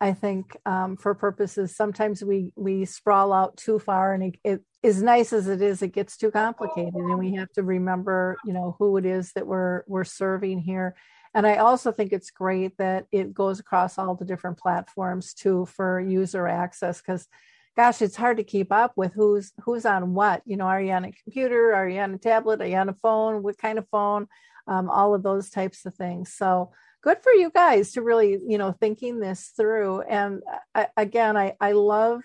I 0.00 0.14
think 0.14 0.56
um, 0.64 0.96
for 0.96 1.14
purposes, 1.14 1.76
sometimes 1.76 2.24
we 2.24 2.52
we 2.56 2.86
sprawl 2.86 3.32
out 3.32 3.58
too 3.58 3.78
far, 3.78 4.14
and 4.14 4.24
it, 4.24 4.38
it 4.42 4.62
as 4.82 5.02
nice 5.02 5.32
as 5.34 5.48
it 5.48 5.60
is, 5.60 5.82
it 5.82 5.92
gets 5.92 6.16
too 6.16 6.30
complicated, 6.30 6.94
and 6.94 7.18
we 7.18 7.34
have 7.34 7.52
to 7.52 7.62
remember, 7.62 8.36
you 8.44 8.54
know, 8.54 8.74
who 8.78 8.96
it 8.96 9.04
is 9.04 9.32
that 9.32 9.46
we're 9.46 9.84
we're 9.86 10.04
serving 10.04 10.60
here. 10.60 10.96
And 11.34 11.46
I 11.46 11.56
also 11.56 11.92
think 11.92 12.12
it's 12.12 12.30
great 12.30 12.76
that 12.78 13.06
it 13.12 13.34
goes 13.34 13.60
across 13.60 13.98
all 13.98 14.14
the 14.14 14.24
different 14.24 14.58
platforms 14.58 15.34
too 15.34 15.66
for 15.66 16.00
user 16.00 16.46
access 16.46 17.02
because 17.02 17.28
gosh, 17.76 18.02
it's 18.02 18.16
hard 18.16 18.36
to 18.36 18.44
keep 18.44 18.72
up 18.72 18.92
with 18.96 19.12
who's 19.14 19.52
who's 19.62 19.84
on 19.86 20.14
what. 20.14 20.42
You 20.44 20.56
know, 20.56 20.66
are 20.66 20.80
you 20.80 20.92
on 20.92 21.04
a 21.04 21.12
computer? 21.12 21.74
Are 21.74 21.88
you 21.88 22.00
on 22.00 22.14
a 22.14 22.18
tablet? 22.18 22.60
Are 22.60 22.66
you 22.66 22.76
on 22.76 22.88
a 22.88 22.94
phone? 22.94 23.42
What 23.42 23.58
kind 23.58 23.78
of 23.78 23.88
phone? 23.88 24.28
Um, 24.66 24.88
all 24.88 25.14
of 25.14 25.22
those 25.22 25.50
types 25.50 25.84
of 25.84 25.94
things. 25.94 26.32
So 26.32 26.72
good 27.02 27.18
for 27.22 27.32
you 27.32 27.50
guys 27.50 27.92
to 27.92 28.02
really, 28.02 28.38
you 28.46 28.56
know, 28.56 28.72
thinking 28.72 29.20
this 29.20 29.52
through. 29.56 30.00
And 30.02 30.42
I, 30.74 30.88
again, 30.96 31.36
I 31.36 31.54
I 31.60 31.72
love 31.72 32.22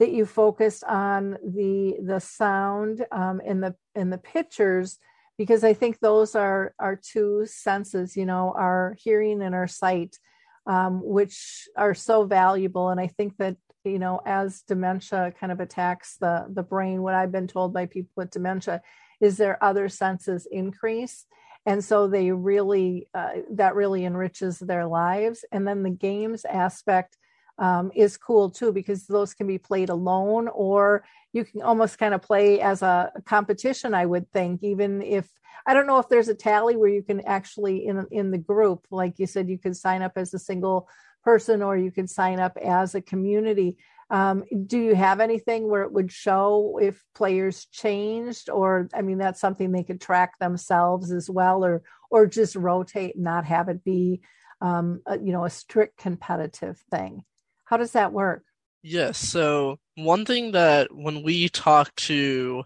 that 0.00 0.10
you 0.10 0.26
focused 0.26 0.84
on 0.84 1.36
the 1.44 1.96
the 2.02 2.20
sound 2.20 3.04
um, 3.12 3.40
and 3.44 3.62
the 3.62 3.74
in 3.94 4.10
the 4.10 4.18
pictures 4.18 4.98
because 5.36 5.64
I 5.64 5.74
think 5.74 5.98
those 5.98 6.34
are 6.34 6.74
our 6.78 6.96
two 6.96 7.44
senses, 7.46 8.16
you 8.16 8.24
know, 8.24 8.54
our 8.56 8.96
hearing 8.98 9.42
and 9.42 9.54
our 9.54 9.66
sight, 9.66 10.16
um, 10.66 11.00
which 11.02 11.68
are 11.76 11.94
so 11.94 12.24
valuable. 12.24 12.90
And 12.90 13.00
I 13.00 13.08
think 13.08 13.36
that 13.38 13.56
you 13.84 13.98
know, 13.98 14.20
as 14.24 14.62
dementia 14.62 15.32
kind 15.38 15.52
of 15.52 15.60
attacks 15.60 16.16
the 16.16 16.46
the 16.48 16.62
brain, 16.62 17.02
what 17.02 17.14
I've 17.14 17.32
been 17.32 17.46
told 17.46 17.72
by 17.72 17.86
people 17.86 18.12
with 18.16 18.30
dementia 18.30 18.82
is 19.20 19.36
their 19.36 19.62
other 19.62 19.88
senses 19.88 20.46
increase, 20.50 21.26
and 21.66 21.84
so 21.84 22.08
they 22.08 22.30
really 22.32 23.08
uh, 23.14 23.32
that 23.52 23.74
really 23.74 24.04
enriches 24.04 24.58
their 24.58 24.86
lives. 24.86 25.44
And 25.52 25.66
then 25.66 25.82
the 25.82 25.90
games 25.90 26.44
aspect 26.44 27.16
um, 27.58 27.92
is 27.94 28.16
cool 28.16 28.50
too 28.50 28.72
because 28.72 29.06
those 29.06 29.34
can 29.34 29.46
be 29.46 29.58
played 29.58 29.88
alone 29.88 30.48
or 30.48 31.04
you 31.32 31.44
can 31.44 31.62
almost 31.62 31.98
kind 31.98 32.14
of 32.14 32.22
play 32.22 32.60
as 32.60 32.82
a 32.82 33.12
competition 33.24 33.94
i 33.94 34.04
would 34.04 34.30
think 34.32 34.62
even 34.62 35.02
if 35.02 35.28
i 35.66 35.72
don't 35.72 35.86
know 35.86 35.98
if 35.98 36.08
there's 36.08 36.28
a 36.28 36.34
tally 36.34 36.76
where 36.76 36.88
you 36.88 37.02
can 37.02 37.20
actually 37.22 37.86
in 37.86 38.06
in 38.10 38.30
the 38.30 38.38
group 38.38 38.86
like 38.90 39.18
you 39.18 39.26
said 39.26 39.48
you 39.48 39.58
could 39.58 39.76
sign 39.76 40.02
up 40.02 40.12
as 40.16 40.34
a 40.34 40.38
single 40.38 40.88
person 41.24 41.62
or 41.62 41.76
you 41.76 41.90
can 41.90 42.06
sign 42.06 42.40
up 42.40 42.56
as 42.56 42.94
a 42.94 43.00
community 43.00 43.76
um, 44.10 44.44
do 44.66 44.78
you 44.78 44.94
have 44.94 45.18
anything 45.18 45.68
where 45.68 45.82
it 45.82 45.92
would 45.92 46.12
show 46.12 46.78
if 46.80 47.02
players 47.14 47.66
changed 47.72 48.50
or 48.50 48.88
i 48.94 49.02
mean 49.02 49.18
that's 49.18 49.40
something 49.40 49.72
they 49.72 49.82
could 49.82 50.00
track 50.00 50.38
themselves 50.38 51.10
as 51.10 51.28
well 51.28 51.64
or 51.64 51.82
or 52.10 52.26
just 52.26 52.54
rotate 52.54 53.14
and 53.14 53.24
not 53.24 53.44
have 53.44 53.68
it 53.68 53.82
be 53.82 54.20
um, 54.60 55.00
a, 55.06 55.18
you 55.18 55.32
know 55.32 55.44
a 55.44 55.50
strict 55.50 55.96
competitive 55.96 56.78
thing 56.90 57.24
how 57.64 57.76
does 57.76 57.92
that 57.92 58.12
work? 58.12 58.44
Yes. 58.82 59.18
So 59.18 59.78
one 59.96 60.24
thing 60.24 60.52
that 60.52 60.94
when 60.94 61.22
we 61.22 61.48
talk 61.48 61.94
to 61.96 62.64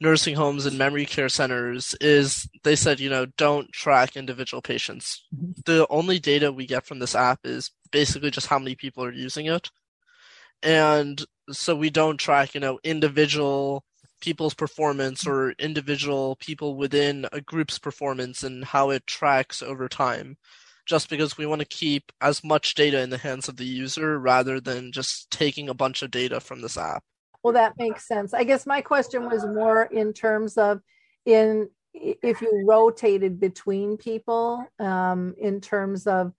nursing 0.00 0.34
homes 0.34 0.66
and 0.66 0.78
memory 0.78 1.06
care 1.06 1.28
centers 1.28 1.94
is 2.00 2.48
they 2.64 2.74
said, 2.74 3.00
you 3.00 3.10
know, 3.10 3.26
don't 3.36 3.70
track 3.72 4.16
individual 4.16 4.62
patients. 4.62 5.24
Mm-hmm. 5.34 5.52
The 5.66 5.86
only 5.88 6.18
data 6.18 6.52
we 6.52 6.66
get 6.66 6.86
from 6.86 6.98
this 6.98 7.14
app 7.14 7.40
is 7.44 7.70
basically 7.90 8.30
just 8.30 8.46
how 8.46 8.58
many 8.58 8.74
people 8.74 9.04
are 9.04 9.12
using 9.12 9.46
it. 9.46 9.70
And 10.62 11.24
so 11.50 11.74
we 11.74 11.90
don't 11.90 12.18
track, 12.18 12.54
you 12.54 12.60
know, 12.60 12.78
individual 12.84 13.84
people's 14.20 14.54
performance 14.54 15.26
or 15.26 15.52
individual 15.52 16.36
people 16.36 16.76
within 16.76 17.26
a 17.32 17.40
group's 17.40 17.78
performance 17.78 18.42
and 18.42 18.64
how 18.64 18.90
it 18.90 19.06
tracks 19.06 19.62
over 19.62 19.88
time 19.88 20.36
just 20.86 21.08
because 21.08 21.38
we 21.38 21.46
want 21.46 21.60
to 21.60 21.66
keep 21.66 22.12
as 22.20 22.42
much 22.42 22.74
data 22.74 23.00
in 23.00 23.10
the 23.10 23.18
hands 23.18 23.48
of 23.48 23.56
the 23.56 23.64
user 23.64 24.18
rather 24.18 24.60
than 24.60 24.92
just 24.92 25.30
taking 25.30 25.68
a 25.68 25.74
bunch 25.74 26.02
of 26.02 26.10
data 26.10 26.40
from 26.40 26.60
this 26.60 26.76
app. 26.76 27.02
Well, 27.42 27.54
that 27.54 27.74
makes 27.78 28.06
sense. 28.06 28.34
I 28.34 28.44
guess 28.44 28.66
my 28.66 28.80
question 28.80 29.30
was 29.30 29.46
more 29.46 29.84
in 29.84 30.12
terms 30.12 30.58
of 30.58 30.80
in 31.24 31.70
if 31.94 32.40
you 32.40 32.64
rotated 32.66 33.40
between 33.40 33.96
people 33.96 34.64
um, 34.78 35.34
in 35.38 35.60
terms 35.60 36.06
of 36.06 36.32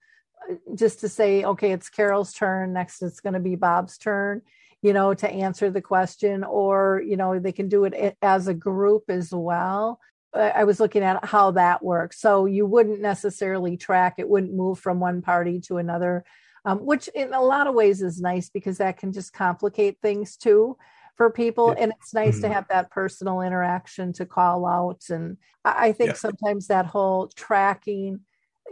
just 0.74 1.00
to 1.00 1.08
say, 1.08 1.44
okay, 1.44 1.72
it's 1.72 1.88
Carol's 1.88 2.32
turn, 2.32 2.72
next 2.72 3.02
it's 3.02 3.20
going 3.20 3.34
to 3.34 3.40
be 3.40 3.56
Bob's 3.56 3.98
turn, 3.98 4.42
you 4.82 4.92
know, 4.92 5.14
to 5.14 5.30
answer 5.30 5.70
the 5.70 5.82
question, 5.82 6.44
or, 6.44 7.02
you 7.04 7.16
know, 7.16 7.38
they 7.38 7.52
can 7.52 7.68
do 7.68 7.84
it 7.84 8.16
as 8.20 8.48
a 8.48 8.54
group 8.54 9.04
as 9.08 9.32
well. 9.32 10.00
I 10.34 10.64
was 10.64 10.80
looking 10.80 11.02
at 11.02 11.24
how 11.24 11.50
that 11.52 11.84
works. 11.84 12.18
So 12.18 12.46
you 12.46 12.64
wouldn't 12.64 13.00
necessarily 13.00 13.76
track, 13.76 14.14
it 14.16 14.28
wouldn't 14.28 14.54
move 14.54 14.78
from 14.78 14.98
one 14.98 15.20
party 15.20 15.60
to 15.62 15.76
another, 15.76 16.24
um, 16.64 16.78
which 16.78 17.08
in 17.08 17.34
a 17.34 17.42
lot 17.42 17.66
of 17.66 17.74
ways 17.74 18.00
is 18.00 18.20
nice 18.20 18.48
because 18.48 18.78
that 18.78 18.96
can 18.96 19.12
just 19.12 19.34
complicate 19.34 19.98
things 20.00 20.36
too 20.38 20.78
for 21.16 21.28
people. 21.28 21.74
Yeah. 21.76 21.82
And 21.82 21.92
it's 22.00 22.14
nice 22.14 22.36
mm-hmm. 22.36 22.48
to 22.48 22.54
have 22.54 22.68
that 22.68 22.90
personal 22.90 23.42
interaction 23.42 24.14
to 24.14 24.24
call 24.24 24.64
out. 24.66 25.02
And 25.10 25.36
I 25.64 25.92
think 25.92 26.10
yeah. 26.10 26.16
sometimes 26.16 26.68
that 26.68 26.86
whole 26.86 27.28
tracking, 27.28 28.20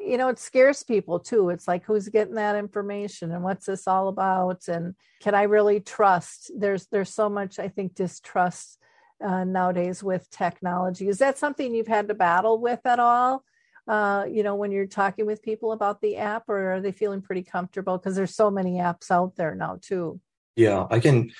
you 0.00 0.16
know, 0.16 0.28
it 0.28 0.38
scares 0.38 0.82
people 0.82 1.20
too. 1.20 1.50
It's 1.50 1.68
like, 1.68 1.84
who's 1.84 2.08
getting 2.08 2.34
that 2.34 2.56
information 2.56 3.32
and 3.32 3.44
what's 3.44 3.66
this 3.66 3.86
all 3.86 4.08
about? 4.08 4.68
And 4.68 4.94
can 5.20 5.34
I 5.34 5.42
really 5.42 5.80
trust? 5.80 6.50
There's, 6.56 6.86
there's 6.86 7.12
so 7.12 7.28
much, 7.28 7.58
I 7.58 7.68
think, 7.68 7.94
distrust 7.94 8.78
uh, 9.24 9.44
nowadays 9.44 10.02
with 10.02 10.30
technology. 10.30 11.08
Is 11.08 11.18
that 11.18 11.38
something 11.38 11.74
you've 11.74 11.86
had 11.86 12.08
to 12.08 12.14
battle 12.14 12.60
with 12.60 12.80
at 12.86 12.98
all? 12.98 13.44
Uh, 13.86 14.24
you 14.30 14.42
know, 14.42 14.54
when 14.54 14.70
you're 14.72 14.86
talking 14.86 15.26
with 15.26 15.42
people 15.42 15.72
about 15.72 16.00
the 16.00 16.16
app, 16.16 16.48
or 16.48 16.74
are 16.74 16.80
they 16.80 16.92
feeling 16.92 17.20
pretty 17.20 17.42
comfortable? 17.42 17.98
Because 17.98 18.14
there's 18.14 18.34
so 18.34 18.50
many 18.50 18.74
apps 18.78 19.10
out 19.10 19.36
there 19.36 19.54
now 19.54 19.78
too. 19.80 20.20
Yeah, 20.56 20.86
I 20.90 21.00
can 21.00 21.32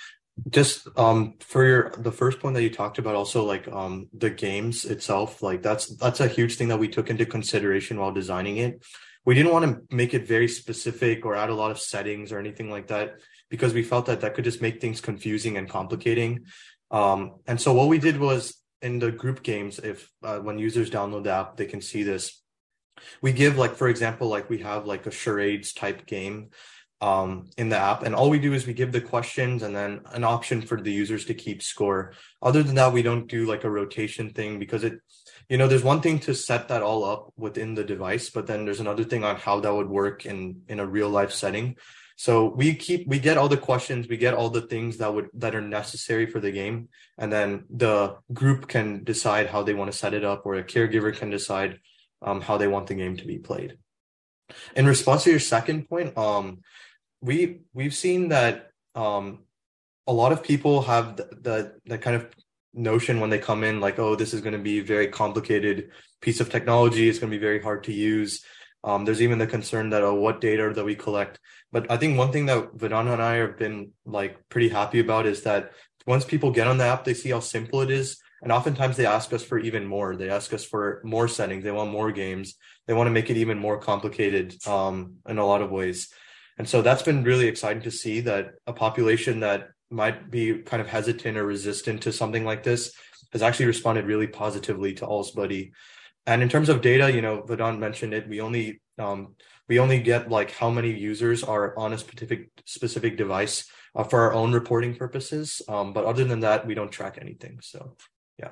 just 0.49 0.89
um 0.97 1.35
for 1.41 1.65
your 1.65 1.91
the 1.99 2.13
first 2.13 2.41
point 2.41 2.55
that 2.55 2.63
you 2.63 2.71
talked 2.71 2.99
about 2.99 3.15
also 3.15 3.45
like 3.45 3.69
um 3.69 4.09
the 4.13 4.31
games 4.31 4.85
itself 4.85 5.43
like 5.43 5.63
that's 5.63 5.95
that's 5.97 6.21
a 6.21 6.29
huge 6.29 6.57
thing 6.57 6.69
that 6.69 6.79
we 6.79 6.89
took 6.89 7.11
into 7.11 7.27
consideration 7.27 7.99
while 7.99 8.13
designing 8.13 8.57
it. 8.59 8.83
We 9.27 9.35
didn't 9.35 9.53
want 9.53 9.65
to 9.67 9.95
make 9.95 10.15
it 10.15 10.27
very 10.27 10.49
specific 10.49 11.27
or 11.27 11.37
add 11.37 11.51
a 11.51 11.55
lot 11.55 11.71
of 11.71 11.79
settings 11.79 12.33
or 12.33 12.39
anything 12.39 12.71
like 12.71 12.87
that 12.87 13.21
because 13.51 13.75
we 13.75 13.83
felt 13.83 14.07
that 14.07 14.23
that 14.23 14.35
could 14.35 14.45
just 14.45 14.63
make 14.63 14.81
things 14.81 15.01
confusing 15.01 15.59
and 15.59 15.69
complicating. 15.69 16.47
Um, 16.91 17.37
and 17.47 17.61
so 17.61 17.75
what 17.75 17.89
we 17.89 17.99
did 17.99 18.19
was 18.19 18.57
in 18.81 18.99
the 18.99 19.13
group 19.13 19.43
games, 19.43 19.79
if 19.79 20.11
uh, 20.23 20.39
when 20.39 20.59
users 20.59 20.91
download 20.91 21.25
the 21.25 21.33
app, 21.33 21.57
they 21.57 21.67
can 21.67 21.83
see 21.83 22.03
this. 22.03 22.43
We 23.21 23.33
give 23.33 23.59
like, 23.59 23.77
for 23.77 23.89
example, 23.89 24.29
like 24.29 24.49
we 24.49 24.59
have 24.59 24.87
like 24.87 25.07
a 25.07 25.11
charades 25.11 25.73
type 25.75 26.07
game 26.07 26.51
um, 27.01 27.49
in 27.57 27.71
the 27.71 27.79
app, 27.79 28.03
and 28.03 28.15
all 28.15 28.29
we 28.29 28.39
do 28.39 28.53
is 28.53 28.67
we 28.67 28.75
give 28.75 28.93
the 28.93 29.01
questions 29.01 29.63
and 29.63 29.75
then 29.75 30.01
an 30.13 30.25
option 30.25 30.61
for 30.61 30.81
the 30.81 30.93
users 30.93 31.25
to 31.27 31.35
keep 31.35 31.63
score. 31.63 32.13
Other 32.43 32.63
than 32.63 32.75
that, 32.75 32.93
we 32.93 33.03
don't 33.03 33.27
do 33.27 33.47
like 33.47 33.65
a 33.65 33.71
rotation 33.71 34.31
thing 34.31 34.59
because 34.59 34.85
it, 34.85 35.01
you 35.49 35.57
know, 35.57 35.67
there's 35.67 35.83
one 35.83 36.01
thing 36.03 36.19
to 36.21 36.35
set 36.35 36.69
that 36.69 36.83
all 36.83 37.05
up 37.05 37.33
within 37.37 37.75
the 37.75 37.85
device, 37.85 38.29
but 38.31 38.47
then 38.47 38.65
there's 38.65 38.81
another 38.81 39.05
thing 39.05 39.25
on 39.25 39.37
how 39.37 39.61
that 39.61 39.75
would 39.75 39.89
work 39.89 40.27
in 40.27 40.63
in 40.69 40.79
a 40.79 40.87
real 40.87 41.09
life 41.09 41.33
setting. 41.33 41.77
So 42.17 42.49
we 42.55 42.75
keep 42.75 43.09
we 43.09 43.19
get 43.19 43.39
all 43.39 43.49
the 43.49 43.57
questions, 43.57 44.07
we 44.07 44.19
get 44.19 44.35
all 44.35 44.51
the 44.51 44.61
things 44.61 44.99
that 44.99 45.15
would 45.15 45.31
that 45.35 45.55
are 45.55 45.63
necessary 45.63 46.27
for 46.27 46.39
the 46.39 46.53
game, 46.53 46.91
and 47.17 47.33
then 47.33 47.65
the 47.71 48.17
group 48.31 48.69
can 48.69 49.05
decide 49.05 49.47
how 49.47 49.63
they 49.63 49.73
want 49.73 49.91
to 49.91 49.97
set 49.97 50.13
it 50.13 50.23
up, 50.23 50.45
or 50.45 50.57
a 50.57 50.63
caregiver 50.63 51.17
can 51.17 51.31
decide 51.31 51.81
um, 52.21 52.43
how 52.43 52.59
they 52.59 52.69
want 52.69 52.89
the 52.89 52.95
game 52.95 53.17
to 53.17 53.27
be 53.27 53.39
played. 53.39 53.79
In 54.77 54.85
response 54.85 55.25
to 55.25 55.31
your 55.31 55.41
second 55.41 55.89
point, 55.89 56.17
um, 56.19 56.59
we 57.21 57.61
we've 57.73 57.95
seen 57.95 58.29
that 58.29 58.71
um, 58.95 59.41
a 60.07 60.13
lot 60.13 60.33
of 60.33 60.43
people 60.43 60.83
have 60.83 61.17
the, 61.17 61.29
the, 61.41 61.73
the 61.87 61.99
kind 61.99 62.17
of 62.17 62.29
notion 62.73 63.21
when 63.21 63.31
they 63.31 63.39
come 63.39 63.65
in 63.65 63.81
like 63.81 63.99
oh 63.99 64.15
this 64.15 64.33
is 64.33 64.41
going 64.41 64.53
to 64.53 64.59
be 64.59 64.79
a 64.79 64.85
very 64.85 65.09
complicated 65.09 65.91
piece 66.21 66.41
of 66.41 66.49
technology 66.49 67.09
it's 67.09 67.19
going 67.19 67.31
to 67.31 67.37
be 67.37 67.41
very 67.41 67.61
hard 67.61 67.83
to 67.83 67.93
use 67.93 68.45
um, 68.83 69.05
there's 69.05 69.23
even 69.23 69.39
the 69.39 69.47
concern 69.47 69.91
that 69.91 70.03
oh, 70.03 70.15
what 70.15 70.41
data 70.41 70.73
that 70.75 70.85
we 70.85 70.95
collect. 70.95 71.39
But 71.73 71.91
I 71.91 71.97
think 71.97 72.17
one 72.17 72.33
thing 72.33 72.47
that 72.47 72.73
Vedanta 72.75 73.13
and 73.13 73.23
I 73.23 73.37
have 73.37 73.59
been 73.59 73.93
like 74.05 74.49
pretty 74.49 74.69
happy 74.69 75.01
about 75.01 75.27
is 75.27 75.43
that 75.43 75.73
once 76.07 76.25
people 76.25 76.51
get 76.51 76.67
on 76.67 76.79
the 76.79 76.85
app, 76.85 77.05
they 77.05 77.15
see 77.15 77.31
how 77.31 77.41
simple 77.41 77.83
it 77.83 77.91
is, 77.91 78.19
And 78.43 78.51
oftentimes 78.51 78.97
they 78.97 79.05
ask 79.05 79.33
us 79.35 79.45
for 79.45 79.59
even 79.59 79.85
more. 79.85 80.17
They 80.17 80.31
ask 80.31 80.55
us 80.55 80.65
for 80.65 81.03
more 81.05 81.29
settings. 81.29 81.63
They 81.63 81.71
want 81.71 81.91
more 81.91 82.11
games. 82.11 82.57
They 82.87 82.95
want 82.95 83.07
to 83.07 83.13
make 83.13 83.29
it 83.29 83.37
even 83.37 83.59
more 83.59 83.79
complicated 83.79 84.57
um, 84.67 85.17
in 85.29 85.37
a 85.37 85.45
lot 85.45 85.61
of 85.61 85.71
ways. 85.71 86.09
And 86.59 86.69
so 86.69 86.83
that's 86.83 87.03
been 87.03 87.25
really 87.25 87.49
exciting 87.49 87.83
to 87.83 87.91
see 87.91 88.21
that 88.21 88.53
a 88.67 88.73
population 88.73 89.41
that 89.41 89.71
might 89.91 90.31
be 90.31 90.59
kind 90.59 90.81
of 90.81 90.89
hesitant 90.89 91.37
or 91.37 91.45
resistant 91.45 92.03
to 92.03 92.13
something 92.13 92.45
like 92.45 92.63
this 92.63 92.93
has 93.33 93.43
actually 93.43 93.67
responded 93.67 94.07
really 94.07 94.27
positively 94.27 94.93
to 94.95 95.07
AlzBuddy. 95.07 95.73
And 96.27 96.43
in 96.43 96.49
terms 96.49 96.69
of 96.69 96.81
data, 96.81 97.11
you 97.11 97.23
know, 97.23 97.43
Vedant 97.43 97.79
mentioned 97.79 98.15
it. 98.15 98.29
We 98.29 98.41
only 98.41 98.81
um, 98.99 99.35
we 99.69 99.79
only 99.79 100.01
get 100.01 100.31
like 100.31 100.51
how 100.51 100.69
many 100.71 100.93
users 100.93 101.43
are 101.43 101.77
on 101.79 101.93
a 101.93 101.99
specific 101.99 102.51
specific 102.67 103.17
device 103.17 103.69
uh, 103.95 104.05
for 104.05 104.21
our 104.21 104.33
own 104.33 104.53
reporting 104.53 104.95
purposes. 104.95 105.63
Um, 105.69 105.93
but 105.93 106.05
other 106.05 106.25
than 106.25 106.41
that, 106.41 106.67
we 106.67 106.75
don't 106.75 106.93
track 106.93 107.19
anything. 107.21 107.61
So, 107.63 107.97
yeah. 108.39 108.51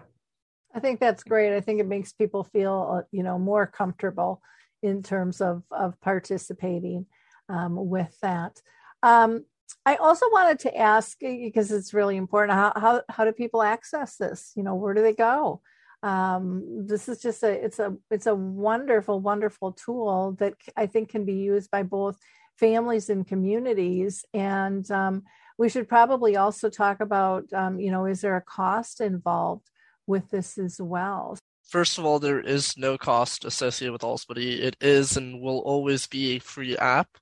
I 0.74 0.80
think 0.80 1.00
that's 1.00 1.22
great. 1.22 1.54
I 1.54 1.60
think 1.60 1.80
it 1.80 1.86
makes 1.86 2.12
people 2.12 2.44
feel, 2.44 2.98
uh, 2.98 3.02
you 3.10 3.22
know, 3.22 3.38
more 3.38 3.66
comfortable 3.66 4.40
in 4.82 5.02
terms 5.02 5.40
of 5.40 5.62
of 5.70 6.00
participating 6.00 7.06
um, 7.48 7.76
with 7.88 8.16
that. 8.20 8.60
Um, 9.02 9.44
I 9.84 9.96
also 9.96 10.26
wanted 10.30 10.58
to 10.60 10.76
ask 10.76 11.18
because 11.20 11.70
it's 11.72 11.94
really 11.94 12.16
important. 12.16 12.58
How, 12.58 12.72
how 12.76 13.02
how 13.08 13.24
do 13.24 13.32
people 13.32 13.62
access 13.62 14.16
this? 14.16 14.52
You 14.56 14.62
know, 14.62 14.74
where 14.74 14.94
do 14.94 15.02
they 15.02 15.14
go? 15.14 15.60
Um, 16.02 16.86
this 16.86 17.08
is 17.08 17.20
just 17.20 17.42
a 17.42 17.50
it's 17.50 17.78
a 17.78 17.96
it's 18.10 18.26
a 18.26 18.34
wonderful 18.34 19.20
wonderful 19.20 19.72
tool 19.72 20.36
that 20.38 20.54
I 20.76 20.86
think 20.86 21.10
can 21.10 21.24
be 21.24 21.34
used 21.34 21.70
by 21.70 21.82
both 21.82 22.18
families 22.56 23.10
and 23.10 23.26
communities. 23.26 24.24
And 24.32 24.88
um, 24.90 25.24
we 25.58 25.68
should 25.68 25.88
probably 25.88 26.36
also 26.36 26.70
talk 26.70 27.00
about 27.00 27.52
um, 27.52 27.80
you 27.80 27.90
know 27.90 28.06
is 28.06 28.20
there 28.20 28.36
a 28.36 28.42
cost 28.42 29.00
involved 29.00 29.68
with 30.06 30.30
this 30.30 30.56
as 30.58 30.80
well? 30.80 31.38
First 31.68 31.98
of 31.98 32.06
all, 32.06 32.18
there 32.18 32.40
is 32.40 32.78
no 32.78 32.96
cost 32.96 33.44
associated 33.44 33.92
with 33.92 34.00
AlzBuddy. 34.00 34.60
It 34.60 34.76
is 34.80 35.18
and 35.18 35.42
will 35.42 35.58
always 35.58 36.06
be 36.06 36.36
a 36.36 36.38
free 36.38 36.78
app 36.78 37.18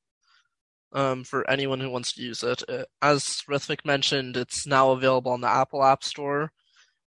um, 0.93 1.25
for 1.25 1.49
anyone 1.51 1.81
who 1.81 1.91
wants 1.91 2.13
to 2.13 2.23
use 2.23 2.43
it. 2.43 2.63
Uh, 2.69 2.85
as 3.03 3.43
Rithvik 3.49 3.85
mentioned, 3.85 4.37
it's 4.37 4.67
now 4.67 4.91
available 4.91 5.33
on 5.33 5.41
the 5.41 5.49
Apple 5.49 5.83
App 5.83 6.05
Store, 6.05 6.53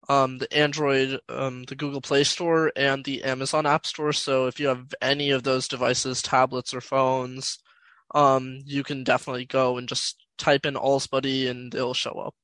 um, 0.09 0.39
the 0.39 0.53
Android, 0.53 1.21
um, 1.29 1.65
the 1.65 1.77
Google 1.77 2.01
Play 2.01 2.25
Store, 2.25 2.73
and 2.77 3.05
the 3.05 3.25
Amazon 3.25 3.67
App 3.67 3.87
Store. 3.87 4.13
So 4.13 4.47
if 4.47 4.59
you 4.59 4.69
have 4.69 4.95
any 5.01 5.31
of 5.31 5.43
those 5.43 5.69
devices, 5.69 6.23
tablets 6.23 6.75
or 6.75 6.81
phones, 6.81 7.59
um, 8.15 8.61
you 8.65 8.83
can 8.83 9.05
definitely 9.05 9.45
go 9.45 9.77
and 9.77 9.89
just 9.89 10.25
type 10.39 10.65
in 10.65 10.75
AlzBuddy 10.75 11.49
and 11.49 11.75
it'll 11.75 11.95
show 11.95 12.13
up. 12.13 12.35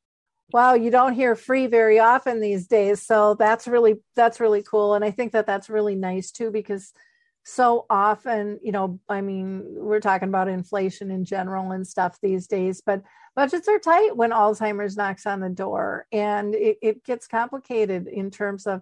Wow, 0.52 0.74
you 0.74 0.90
don't 0.90 1.14
hear 1.14 1.34
free 1.34 1.66
very 1.66 1.98
often 1.98 2.40
these 2.40 2.66
days, 2.66 3.02
so 3.02 3.34
that's 3.34 3.66
really 3.66 3.96
that's 4.14 4.40
really 4.40 4.62
cool, 4.62 4.94
and 4.94 5.04
I 5.04 5.10
think 5.10 5.32
that 5.32 5.46
that's 5.46 5.70
really 5.70 5.94
nice 5.94 6.30
too 6.30 6.50
because 6.50 6.92
so 7.44 7.84
often, 7.90 8.58
you 8.62 8.72
know, 8.72 8.98
I 9.08 9.20
mean, 9.20 9.64
we're 9.66 10.00
talking 10.00 10.28
about 10.28 10.48
inflation 10.48 11.10
in 11.10 11.26
general 11.26 11.72
and 11.72 11.86
stuff 11.86 12.18
these 12.22 12.46
days, 12.46 12.82
but 12.84 13.02
budgets 13.36 13.68
are 13.68 13.78
tight 13.78 14.16
when 14.16 14.30
Alzheimer's 14.30 14.96
knocks 14.96 15.26
on 15.26 15.40
the 15.40 15.50
door. 15.50 16.06
And 16.10 16.54
it, 16.54 16.78
it 16.80 17.04
gets 17.04 17.26
complicated 17.26 18.06
in 18.06 18.30
terms 18.30 18.66
of, 18.66 18.80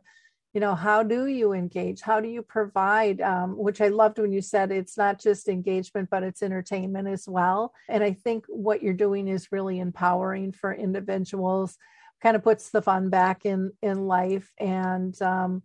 you 0.54 0.60
know, 0.60 0.76
how 0.76 1.02
do 1.02 1.26
you 1.26 1.52
engage? 1.54 2.02
How 2.02 2.20
do 2.20 2.28
you 2.28 2.42
provide? 2.42 3.20
Um, 3.20 3.56
which 3.56 3.80
I 3.80 3.88
loved 3.88 4.20
when 4.20 4.32
you 4.32 4.42
said 4.42 4.70
it's 4.70 4.96
not 4.96 5.18
just 5.18 5.48
engagement, 5.48 6.08
but 6.08 6.22
it's 6.22 6.42
entertainment 6.42 7.08
as 7.08 7.26
well. 7.26 7.72
And 7.88 8.04
I 8.04 8.12
think 8.12 8.44
what 8.48 8.80
you're 8.80 8.92
doing 8.92 9.26
is 9.26 9.50
really 9.50 9.80
empowering 9.80 10.52
for 10.52 10.72
individuals, 10.72 11.76
kind 12.22 12.36
of 12.36 12.44
puts 12.44 12.70
the 12.70 12.82
fun 12.82 13.08
back 13.08 13.44
in 13.44 13.72
in 13.82 14.06
life 14.06 14.52
and 14.58 15.20
um, 15.20 15.62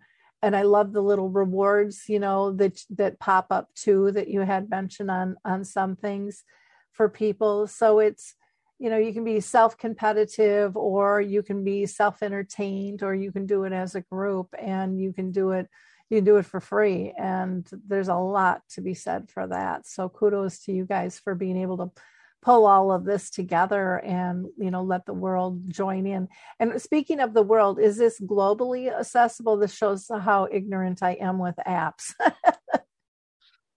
and 0.48 0.56
I 0.56 0.62
love 0.62 0.94
the 0.94 1.02
little 1.02 1.30
rewards, 1.30 2.06
you 2.08 2.20
know, 2.20 2.54
that 2.54 2.80
that 2.92 3.20
pop 3.20 3.48
up 3.52 3.68
too 3.76 4.12
that 4.14 4.30
you 4.30 4.40
had 4.40 4.70
mentioned 4.70 5.12
on 5.12 5.36
on 5.44 5.66
some 5.66 5.98
things 5.98 6.46
for 6.94 7.10
people. 7.10 7.68
So 7.68 8.00
it's 8.00 8.34
you 8.80 8.90
know, 8.90 8.98
you 8.98 9.12
can 9.12 9.26
be 9.26 9.42
self-competitive 9.42 10.78
or 10.78 11.20
you 11.20 11.44
can 11.44 11.64
be 11.66 11.86
self-entertained 11.86 13.04
or 13.04 13.14
you 13.14 13.32
can 13.32 13.46
do 13.46 13.64
it 13.66 13.74
as 13.74 13.96
a 13.96 14.02
group 14.02 14.54
and 14.58 15.02
you 15.02 15.12
can 15.12 15.32
do 15.32 15.52
it 15.52 15.68
you 16.10 16.20
can 16.20 16.26
do 16.26 16.38
it 16.38 16.46
for 16.46 16.62
free 16.62 17.14
and 17.18 17.70
there's 17.86 18.08
a 18.08 18.16
lot 18.16 18.62
to 18.70 18.80
be 18.80 18.94
said 18.94 19.30
for 19.30 19.46
that. 19.48 19.86
So 19.86 20.08
kudos 20.08 20.60
to 20.60 20.72
you 20.72 20.86
guys 20.86 21.20
for 21.20 21.36
being 21.36 21.58
able 21.58 21.78
to 21.80 21.92
pull 22.42 22.66
all 22.66 22.92
of 22.92 23.04
this 23.04 23.30
together 23.30 23.98
and 24.00 24.46
you 24.58 24.72
know 24.72 24.84
let 24.84 25.06
the 25.06 25.14
world 25.14 25.70
join 25.70 26.06
in. 26.06 26.28
And 26.60 26.82
speaking 26.82 27.20
of 27.20 27.34
the 27.34 27.44
world 27.44 27.80
is 27.80 27.98
this 27.98 28.20
globally 28.22 28.92
accessible? 28.92 29.58
This 29.58 29.74
shows 29.74 30.08
how 30.10 30.48
ignorant 30.52 31.04
i 31.04 31.12
am 31.14 31.40
with 31.40 31.56
apps. 31.68 32.14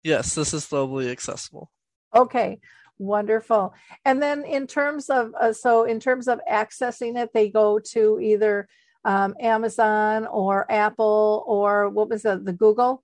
Yes 0.03 0.35
this 0.35 0.55
is 0.55 0.67
globally 0.67 1.11
accessible. 1.11 1.71
Okay 2.17 2.59
wonderful. 2.99 3.75
And 4.05 4.23
then 4.23 4.45
in 4.45 4.67
terms 4.67 5.11
of 5.11 5.35
uh, 5.35 5.53
so 5.53 5.85
in 5.85 6.01
terms 6.01 6.29
of 6.29 6.41
accessing 6.51 7.23
it 7.23 7.31
they 7.35 7.49
go 7.51 7.79
to 7.93 8.21
either 8.21 8.69
um, 9.05 9.35
amazon 9.41 10.27
or 10.27 10.71
apple 10.71 11.45
or 11.47 11.89
what 11.89 12.09
was 12.09 12.25
it 12.25 12.45
the 12.45 12.53
google? 12.53 13.03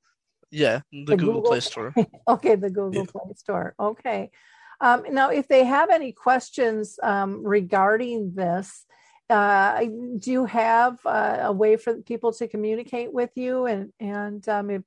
Yeah 0.50 0.80
the, 0.92 1.04
the 1.04 1.16
google, 1.16 1.34
google, 1.34 1.50
play 1.50 1.60
store. 1.60 1.94
Okay 2.28 2.54
the 2.54 2.70
google 2.70 3.04
yeah. 3.04 3.10
play 3.10 3.32
store. 3.34 3.74
Okay 3.78 4.30
um, 4.80 5.04
now, 5.10 5.30
if 5.30 5.48
they 5.48 5.64
have 5.64 5.90
any 5.90 6.12
questions 6.12 6.98
um, 7.02 7.44
regarding 7.44 8.34
this, 8.34 8.84
uh, 9.28 9.80
do 10.18 10.30
you 10.30 10.44
have 10.44 10.98
uh, 11.04 11.38
a 11.42 11.52
way 11.52 11.76
for 11.76 11.94
people 12.02 12.32
to 12.34 12.46
communicate 12.46 13.12
with 13.12 13.30
you? 13.34 13.66
And 13.66 13.92
and 13.98 14.46
um, 14.48 14.70
if 14.70 14.82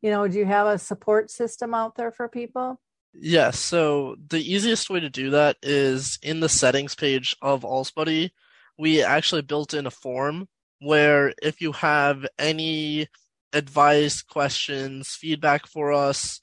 you 0.00 0.10
know, 0.10 0.26
do 0.26 0.38
you 0.38 0.46
have 0.46 0.66
a 0.66 0.78
support 0.78 1.30
system 1.30 1.74
out 1.74 1.96
there 1.96 2.10
for 2.10 2.28
people? 2.28 2.80
Yes. 3.14 3.22
Yeah, 3.32 3.50
so 3.50 4.16
the 4.28 4.40
easiest 4.40 4.88
way 4.90 5.00
to 5.00 5.10
do 5.10 5.30
that 5.30 5.56
is 5.62 6.18
in 6.22 6.40
the 6.40 6.48
settings 6.48 6.94
page 6.94 7.36
of 7.42 7.62
AlzBuddy. 7.62 8.30
We 8.78 9.02
actually 9.02 9.42
built 9.42 9.74
in 9.74 9.86
a 9.86 9.90
form 9.90 10.48
where 10.80 11.34
if 11.42 11.60
you 11.60 11.72
have 11.72 12.26
any 12.38 13.06
advice, 13.52 14.22
questions, 14.22 15.10
feedback 15.10 15.66
for 15.66 15.92
us, 15.92 16.40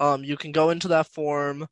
um, 0.00 0.24
you 0.24 0.36
can 0.36 0.52
go 0.52 0.70
into 0.70 0.88
that 0.88 1.06
form 1.06 1.66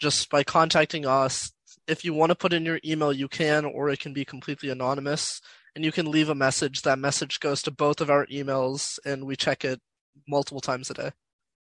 just 0.00 0.30
by 0.30 0.42
contacting 0.42 1.06
us. 1.06 1.52
If 1.86 2.04
you 2.04 2.14
want 2.14 2.30
to 2.30 2.36
put 2.36 2.52
in 2.52 2.64
your 2.64 2.80
email, 2.84 3.12
you 3.12 3.28
can, 3.28 3.64
or 3.64 3.90
it 3.90 4.00
can 4.00 4.12
be 4.12 4.24
completely 4.24 4.70
anonymous. 4.70 5.40
And 5.76 5.84
you 5.84 5.92
can 5.92 6.10
leave 6.10 6.28
a 6.28 6.34
message. 6.34 6.82
That 6.82 6.98
message 6.98 7.38
goes 7.38 7.62
to 7.62 7.70
both 7.70 8.00
of 8.00 8.10
our 8.10 8.26
emails, 8.26 8.98
and 9.04 9.24
we 9.24 9.36
check 9.36 9.64
it 9.64 9.80
multiple 10.26 10.60
times 10.60 10.90
a 10.90 10.94
day. 10.94 11.10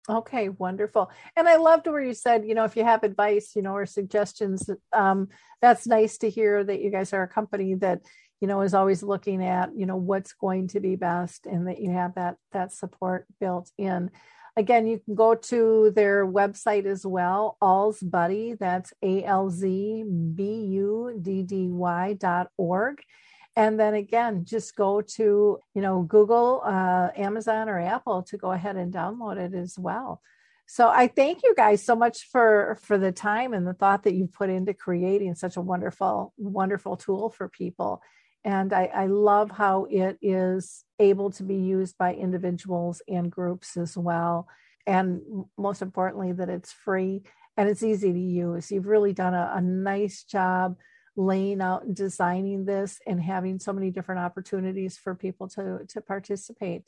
Okay, 0.09 0.49
wonderful. 0.49 1.11
And 1.35 1.47
I 1.47 1.57
loved 1.57 1.85
where 1.85 2.01
you 2.01 2.15
said, 2.15 2.45
you 2.45 2.55
know, 2.55 2.63
if 2.63 2.75
you 2.75 2.83
have 2.83 3.03
advice, 3.03 3.51
you 3.55 3.61
know, 3.61 3.75
or 3.75 3.85
suggestions, 3.85 4.67
um, 4.93 5.27
that's 5.61 5.85
nice 5.85 6.17
to 6.19 6.29
hear 6.29 6.63
that 6.63 6.81
you 6.81 6.89
guys 6.89 7.13
are 7.13 7.21
a 7.21 7.27
company 7.27 7.75
that, 7.75 8.01
you 8.39 8.47
know, 8.47 8.61
is 8.61 8.73
always 8.73 9.03
looking 9.03 9.45
at, 9.45 9.69
you 9.75 9.85
know, 9.85 9.97
what's 9.97 10.33
going 10.33 10.69
to 10.69 10.79
be 10.79 10.95
best 10.95 11.45
and 11.45 11.67
that 11.67 11.79
you 11.79 11.91
have 11.91 12.15
that 12.15 12.37
that 12.51 12.73
support 12.73 13.27
built 13.39 13.69
in. 13.77 14.09
Again, 14.57 14.85
you 14.85 14.99
can 14.99 15.15
go 15.15 15.35
to 15.35 15.91
their 15.95 16.25
website 16.25 16.85
as 16.85 17.05
well, 17.05 17.57
Alzbuddy, 17.61 18.59
that's 18.59 18.93
A 19.01 19.23
L 19.23 19.49
Z 19.49 20.03
B 20.35 20.43
U 20.43 21.17
D 21.21 21.43
D 21.43 21.69
Y 21.69 22.13
dot 22.13 22.49
org. 22.57 23.01
And 23.55 23.79
then 23.79 23.93
again, 23.93 24.45
just 24.45 24.75
go 24.75 25.01
to, 25.01 25.59
you 25.73 25.81
know, 25.81 26.03
Google, 26.03 26.61
uh, 26.65 27.09
Amazon, 27.15 27.69
or 27.69 27.79
Apple 27.79 28.23
to 28.23 28.37
go 28.37 28.51
ahead 28.51 28.75
and 28.77 28.93
download 28.93 29.37
it 29.37 29.53
as 29.53 29.77
well. 29.77 30.21
So 30.67 30.87
I 30.87 31.07
thank 31.07 31.43
you 31.43 31.53
guys 31.55 31.83
so 31.83 31.95
much 31.95 32.29
for 32.31 32.77
for 32.81 32.97
the 32.97 33.11
time 33.11 33.53
and 33.53 33.67
the 33.67 33.73
thought 33.73 34.03
that 34.03 34.13
you 34.13 34.27
put 34.27 34.49
into 34.49 34.73
creating 34.73 35.35
such 35.35 35.57
a 35.57 35.61
wonderful, 35.61 36.33
wonderful 36.37 36.95
tool 36.95 37.29
for 37.29 37.49
people. 37.49 38.01
And 38.43 38.73
I, 38.73 38.85
I 38.85 39.05
love 39.05 39.51
how 39.51 39.85
it 39.89 40.17
is 40.21 40.83
able 40.99 41.29
to 41.31 41.43
be 41.43 41.55
used 41.55 41.97
by 41.97 42.13
individuals 42.15 43.01
and 43.07 43.31
groups 43.31 43.77
as 43.77 43.95
well. 43.95 44.47
And 44.87 45.21
most 45.57 45.81
importantly, 45.81 46.31
that 46.33 46.49
it's 46.49 46.71
free 46.71 47.21
and 47.57 47.69
it's 47.69 47.83
easy 47.83 48.11
to 48.11 48.19
use. 48.19 48.71
You've 48.71 48.87
really 48.87 49.13
done 49.13 49.33
a, 49.33 49.51
a 49.55 49.61
nice 49.61 50.23
job 50.23 50.77
laying 51.15 51.61
out 51.61 51.83
and 51.83 51.95
designing 51.95 52.65
this 52.65 52.99
and 53.05 53.21
having 53.21 53.59
so 53.59 53.73
many 53.73 53.91
different 53.91 54.21
opportunities 54.21 54.97
for 54.97 55.13
people 55.13 55.47
to, 55.49 55.81
to 55.89 56.01
participate 56.01 56.83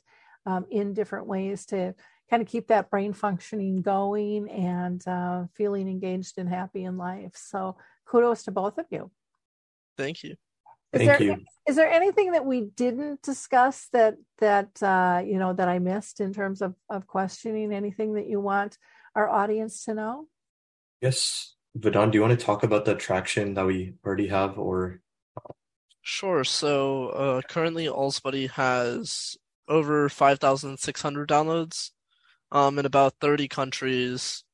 um, 0.46 0.66
in 0.70 0.94
different 0.94 1.26
ways 1.26 1.66
to 1.66 1.94
kind 2.30 2.42
of 2.42 2.48
keep 2.48 2.68
that 2.68 2.90
brain 2.90 3.12
functioning 3.12 3.82
going 3.82 4.48
and 4.50 5.06
uh, 5.06 5.44
feeling 5.54 5.88
engaged 5.88 6.38
and 6.38 6.48
happy 6.48 6.84
in 6.84 6.96
life. 6.96 7.32
So 7.34 7.76
kudos 8.06 8.44
to 8.44 8.50
both 8.50 8.78
of 8.78 8.86
you. 8.90 9.10
Thank 9.96 10.22
you. 10.24 10.36
Is 10.94 10.98
Thank 10.98 11.18
there, 11.18 11.22
you. 11.22 11.36
Is 11.66 11.76
there 11.76 11.90
anything 11.90 12.32
that 12.32 12.46
we 12.46 12.62
didn't 12.62 13.22
discuss 13.22 13.88
that 13.92 14.16
that 14.38 14.82
uh, 14.82 15.22
you 15.24 15.38
know 15.38 15.52
that 15.52 15.68
I 15.68 15.78
missed 15.78 16.20
in 16.20 16.32
terms 16.32 16.62
of 16.62 16.74
of 16.88 17.06
questioning? 17.06 17.72
Anything 17.72 18.14
that 18.14 18.28
you 18.28 18.40
want 18.40 18.78
our 19.14 19.28
audience 19.28 19.84
to 19.84 19.94
know? 19.94 20.28
Yes, 21.00 21.54
Vedant, 21.76 22.12
do 22.12 22.18
you 22.18 22.22
want 22.22 22.38
to 22.38 22.44
talk 22.44 22.62
about 22.62 22.84
the 22.84 22.94
traction 22.94 23.54
that 23.54 23.66
we 23.66 23.94
already 24.04 24.28
have, 24.28 24.58
or 24.58 25.00
Sure. 26.06 26.44
So 26.44 27.08
uh, 27.08 27.40
currently, 27.48 27.86
AlzBuddy 27.86 28.50
has 28.50 29.38
over 29.68 30.10
5,600 30.10 31.28
downloads 31.28 31.90
um, 32.52 32.78
in 32.78 32.84
about 32.84 33.14
30 33.22 33.48
countries. 33.48 34.44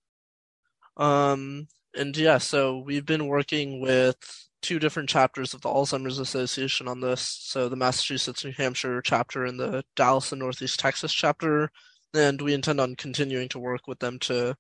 Um, 0.97 1.67
and 1.95 2.17
yeah, 2.17 2.39
so 2.39 2.79
we've 2.79 3.05
been 3.05 3.27
working 3.27 3.81
with 3.81 4.49
two 4.63 4.79
different 4.79 5.09
chapters 5.09 5.55
of 5.55 5.61
the 5.61 5.69
Alzheimer's 5.69 6.19
Association 6.19 6.89
on 6.89 7.01
this. 7.01 7.21
So 7.21 7.69
the 7.69 7.77
Massachusetts, 7.77 8.45
New 8.45 8.53
Hampshire 8.53 9.01
chapter 9.03 9.45
and 9.45 9.59
the 9.59 9.85
Dallas 9.97 10.33
and 10.33 10.41
Northeast 10.41 10.79
Texas 10.79 11.13
chapter. 11.13 11.71
And 12.15 12.41
we 12.41 12.55
intend 12.55 12.81
on 12.81 12.97
continuing 12.97 13.49
to 13.51 13.59
work 13.59 13.87
with 13.87 13.99
them 14.01 14.19
to, 14.21 14.57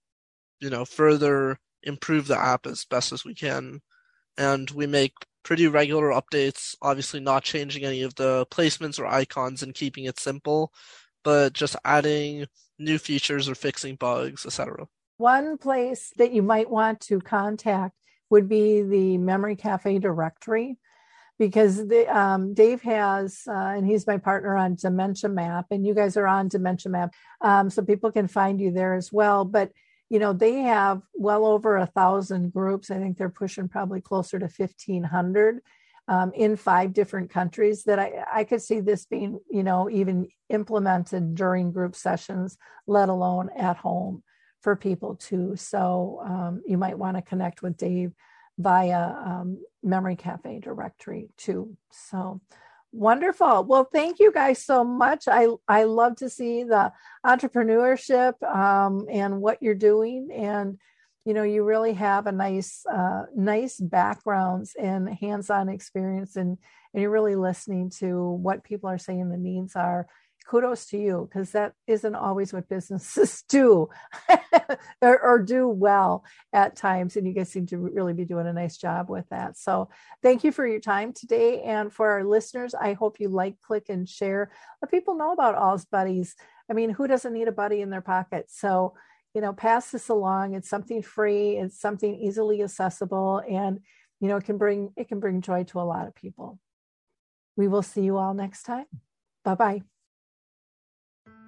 you 0.60 0.70
know, 0.70 0.84
further 0.84 1.58
improve 1.82 2.26
the 2.26 2.38
app 2.38 2.66
as 2.66 2.84
best 2.84 3.12
as 3.12 3.24
we 3.24 3.34
can. 3.34 3.80
And 4.38 4.70
we 4.70 4.86
make 4.86 5.12
pretty 5.42 5.66
regular 5.66 6.10
updates, 6.10 6.74
obviously 6.82 7.20
not 7.20 7.42
changing 7.42 7.84
any 7.84 8.02
of 8.02 8.14
the 8.14 8.46
placements 8.50 8.98
or 8.98 9.06
icons 9.06 9.62
and 9.62 9.74
keeping 9.74 10.04
it 10.04 10.18
simple, 10.18 10.72
but 11.24 11.52
just 11.52 11.76
adding 11.84 12.46
new 12.78 12.98
features 12.98 13.48
or 13.48 13.54
fixing 13.54 13.96
bugs, 13.96 14.46
etc. 14.46 14.86
One 15.16 15.58
place 15.58 16.12
that 16.16 16.32
you 16.32 16.42
might 16.42 16.70
want 16.70 17.00
to 17.02 17.20
contact 17.20 17.94
would 18.30 18.48
be 18.48 18.82
the 18.82 19.18
Memory 19.18 19.56
Cafe 19.56 19.98
directory 19.98 20.78
because 21.38 21.86
the, 21.88 22.06
um, 22.14 22.52
Dave 22.54 22.82
has, 22.82 23.42
uh, 23.48 23.52
and 23.52 23.86
he's 23.86 24.06
my 24.06 24.18
partner 24.18 24.56
on 24.56 24.74
Dementia 24.74 25.30
Map, 25.30 25.66
and 25.70 25.86
you 25.86 25.94
guys 25.94 26.16
are 26.16 26.26
on 26.26 26.48
Dementia 26.48 26.92
Map, 26.92 27.14
um, 27.40 27.70
so 27.70 27.82
people 27.82 28.12
can 28.12 28.28
find 28.28 28.60
you 28.60 28.70
there 28.70 28.94
as 28.94 29.10
well. 29.12 29.44
But 29.44 29.72
you 30.10 30.18
know 30.18 30.32
they 30.32 30.54
have 30.54 31.02
well 31.14 31.46
over 31.46 31.76
a 31.76 31.86
thousand 31.86 32.52
groups. 32.52 32.90
I 32.90 32.98
think 32.98 33.16
they're 33.16 33.30
pushing 33.30 33.68
probably 33.68 34.00
closer 34.00 34.38
to 34.38 34.48
fifteen 34.48 35.04
hundred. 35.04 35.60
Um, 36.08 36.32
in 36.34 36.56
five 36.56 36.92
different 36.92 37.30
countries 37.30 37.84
that 37.84 38.00
I, 38.00 38.24
I 38.32 38.42
could 38.42 38.60
see 38.60 38.80
this 38.80 39.06
being, 39.06 39.38
you 39.48 39.62
know, 39.62 39.88
even 39.88 40.26
implemented 40.48 41.36
during 41.36 41.70
group 41.70 41.94
sessions, 41.94 42.58
let 42.88 43.08
alone 43.08 43.48
at 43.56 43.76
home 43.76 44.24
for 44.60 44.76
people 44.76 45.16
too. 45.16 45.56
So 45.56 46.20
um, 46.24 46.62
you 46.66 46.78
might 46.78 46.98
want 46.98 47.16
to 47.16 47.22
connect 47.22 47.62
with 47.62 47.76
Dave 47.76 48.12
via 48.58 49.08
um, 49.08 49.58
Memory 49.82 50.16
Cafe 50.16 50.60
directory 50.60 51.30
too. 51.36 51.76
So 51.90 52.40
wonderful. 52.92 53.64
Well, 53.64 53.88
thank 53.92 54.18
you 54.18 54.32
guys 54.32 54.64
so 54.64 54.84
much. 54.84 55.28
I 55.28 55.48
I 55.66 55.84
love 55.84 56.16
to 56.16 56.28
see 56.28 56.64
the 56.64 56.92
entrepreneurship 57.24 58.42
um, 58.42 59.06
and 59.10 59.40
what 59.40 59.62
you're 59.62 59.74
doing, 59.74 60.28
and 60.32 60.78
you 61.24 61.34
know 61.34 61.42
you 61.42 61.64
really 61.64 61.94
have 61.94 62.26
a 62.26 62.32
nice 62.32 62.84
uh, 62.86 63.22
nice 63.34 63.78
backgrounds 63.78 64.74
and 64.78 65.08
hands-on 65.08 65.68
experience, 65.68 66.36
and 66.36 66.58
and 66.92 67.02
you're 67.02 67.10
really 67.10 67.36
listening 67.36 67.90
to 67.98 68.30
what 68.30 68.64
people 68.64 68.90
are 68.90 68.98
saying 68.98 69.28
the 69.28 69.36
needs 69.36 69.76
are 69.76 70.06
kudos 70.50 70.86
to 70.86 70.98
you 70.98 71.28
because 71.28 71.52
that 71.52 71.74
isn't 71.86 72.16
always 72.16 72.52
what 72.52 72.68
businesses 72.68 73.42
do 73.48 73.88
or, 75.00 75.22
or, 75.22 75.38
do 75.38 75.68
well 75.68 76.24
at 76.52 76.74
times 76.74 77.16
and 77.16 77.24
you 77.24 77.32
guys 77.32 77.48
seem 77.48 77.66
to 77.66 77.78
really 77.78 78.12
be 78.12 78.24
doing 78.24 78.48
a 78.48 78.52
nice 78.52 78.76
job 78.76 79.08
with 79.08 79.24
that. 79.28 79.56
So 79.56 79.90
thank 80.24 80.42
you 80.42 80.50
for 80.50 80.66
your 80.66 80.80
time 80.80 81.12
today 81.12 81.62
and 81.62 81.92
for 81.92 82.10
our 82.10 82.24
listeners 82.24 82.74
i 82.74 82.94
hope 82.94 83.20
you 83.20 83.28
like 83.28 83.60
click 83.60 83.84
and 83.88 84.08
share. 84.08 84.50
Let 84.82 84.90
people 84.90 85.14
know 85.14 85.32
about 85.32 85.56
AlzBuddies. 85.56 86.34
I 86.68 86.72
mean 86.72 86.90
who 86.90 87.06
doesn't 87.06 87.32
need 87.32 87.46
a 87.46 87.52
buddy 87.52 87.80
in 87.80 87.90
their 87.90 88.00
pocket? 88.00 88.46
So 88.48 88.94
you 89.34 89.40
know 89.40 89.52
pass 89.52 89.92
this 89.92 90.08
along. 90.08 90.54
It's 90.54 90.68
something 90.68 91.00
free 91.00 91.58
it's 91.58 91.80
something 91.80 92.12
easily 92.16 92.62
accessible 92.64 93.40
and 93.48 93.78
you 94.18 94.26
know 94.26 94.38
it 94.38 94.44
can 94.44 94.58
bring 94.58 94.92
it 94.96 95.06
can 95.08 95.20
bring 95.20 95.42
joy 95.42 95.62
to 95.64 95.80
a 95.80 95.86
lot 95.86 96.08
of 96.08 96.14
people. 96.16 96.58
We 97.56 97.68
will 97.68 97.82
see 97.82 98.02
you 98.02 98.16
all 98.16 98.34
next 98.34 98.64
time. 98.64 98.86
Bye 99.44 99.54
bye 99.54 99.89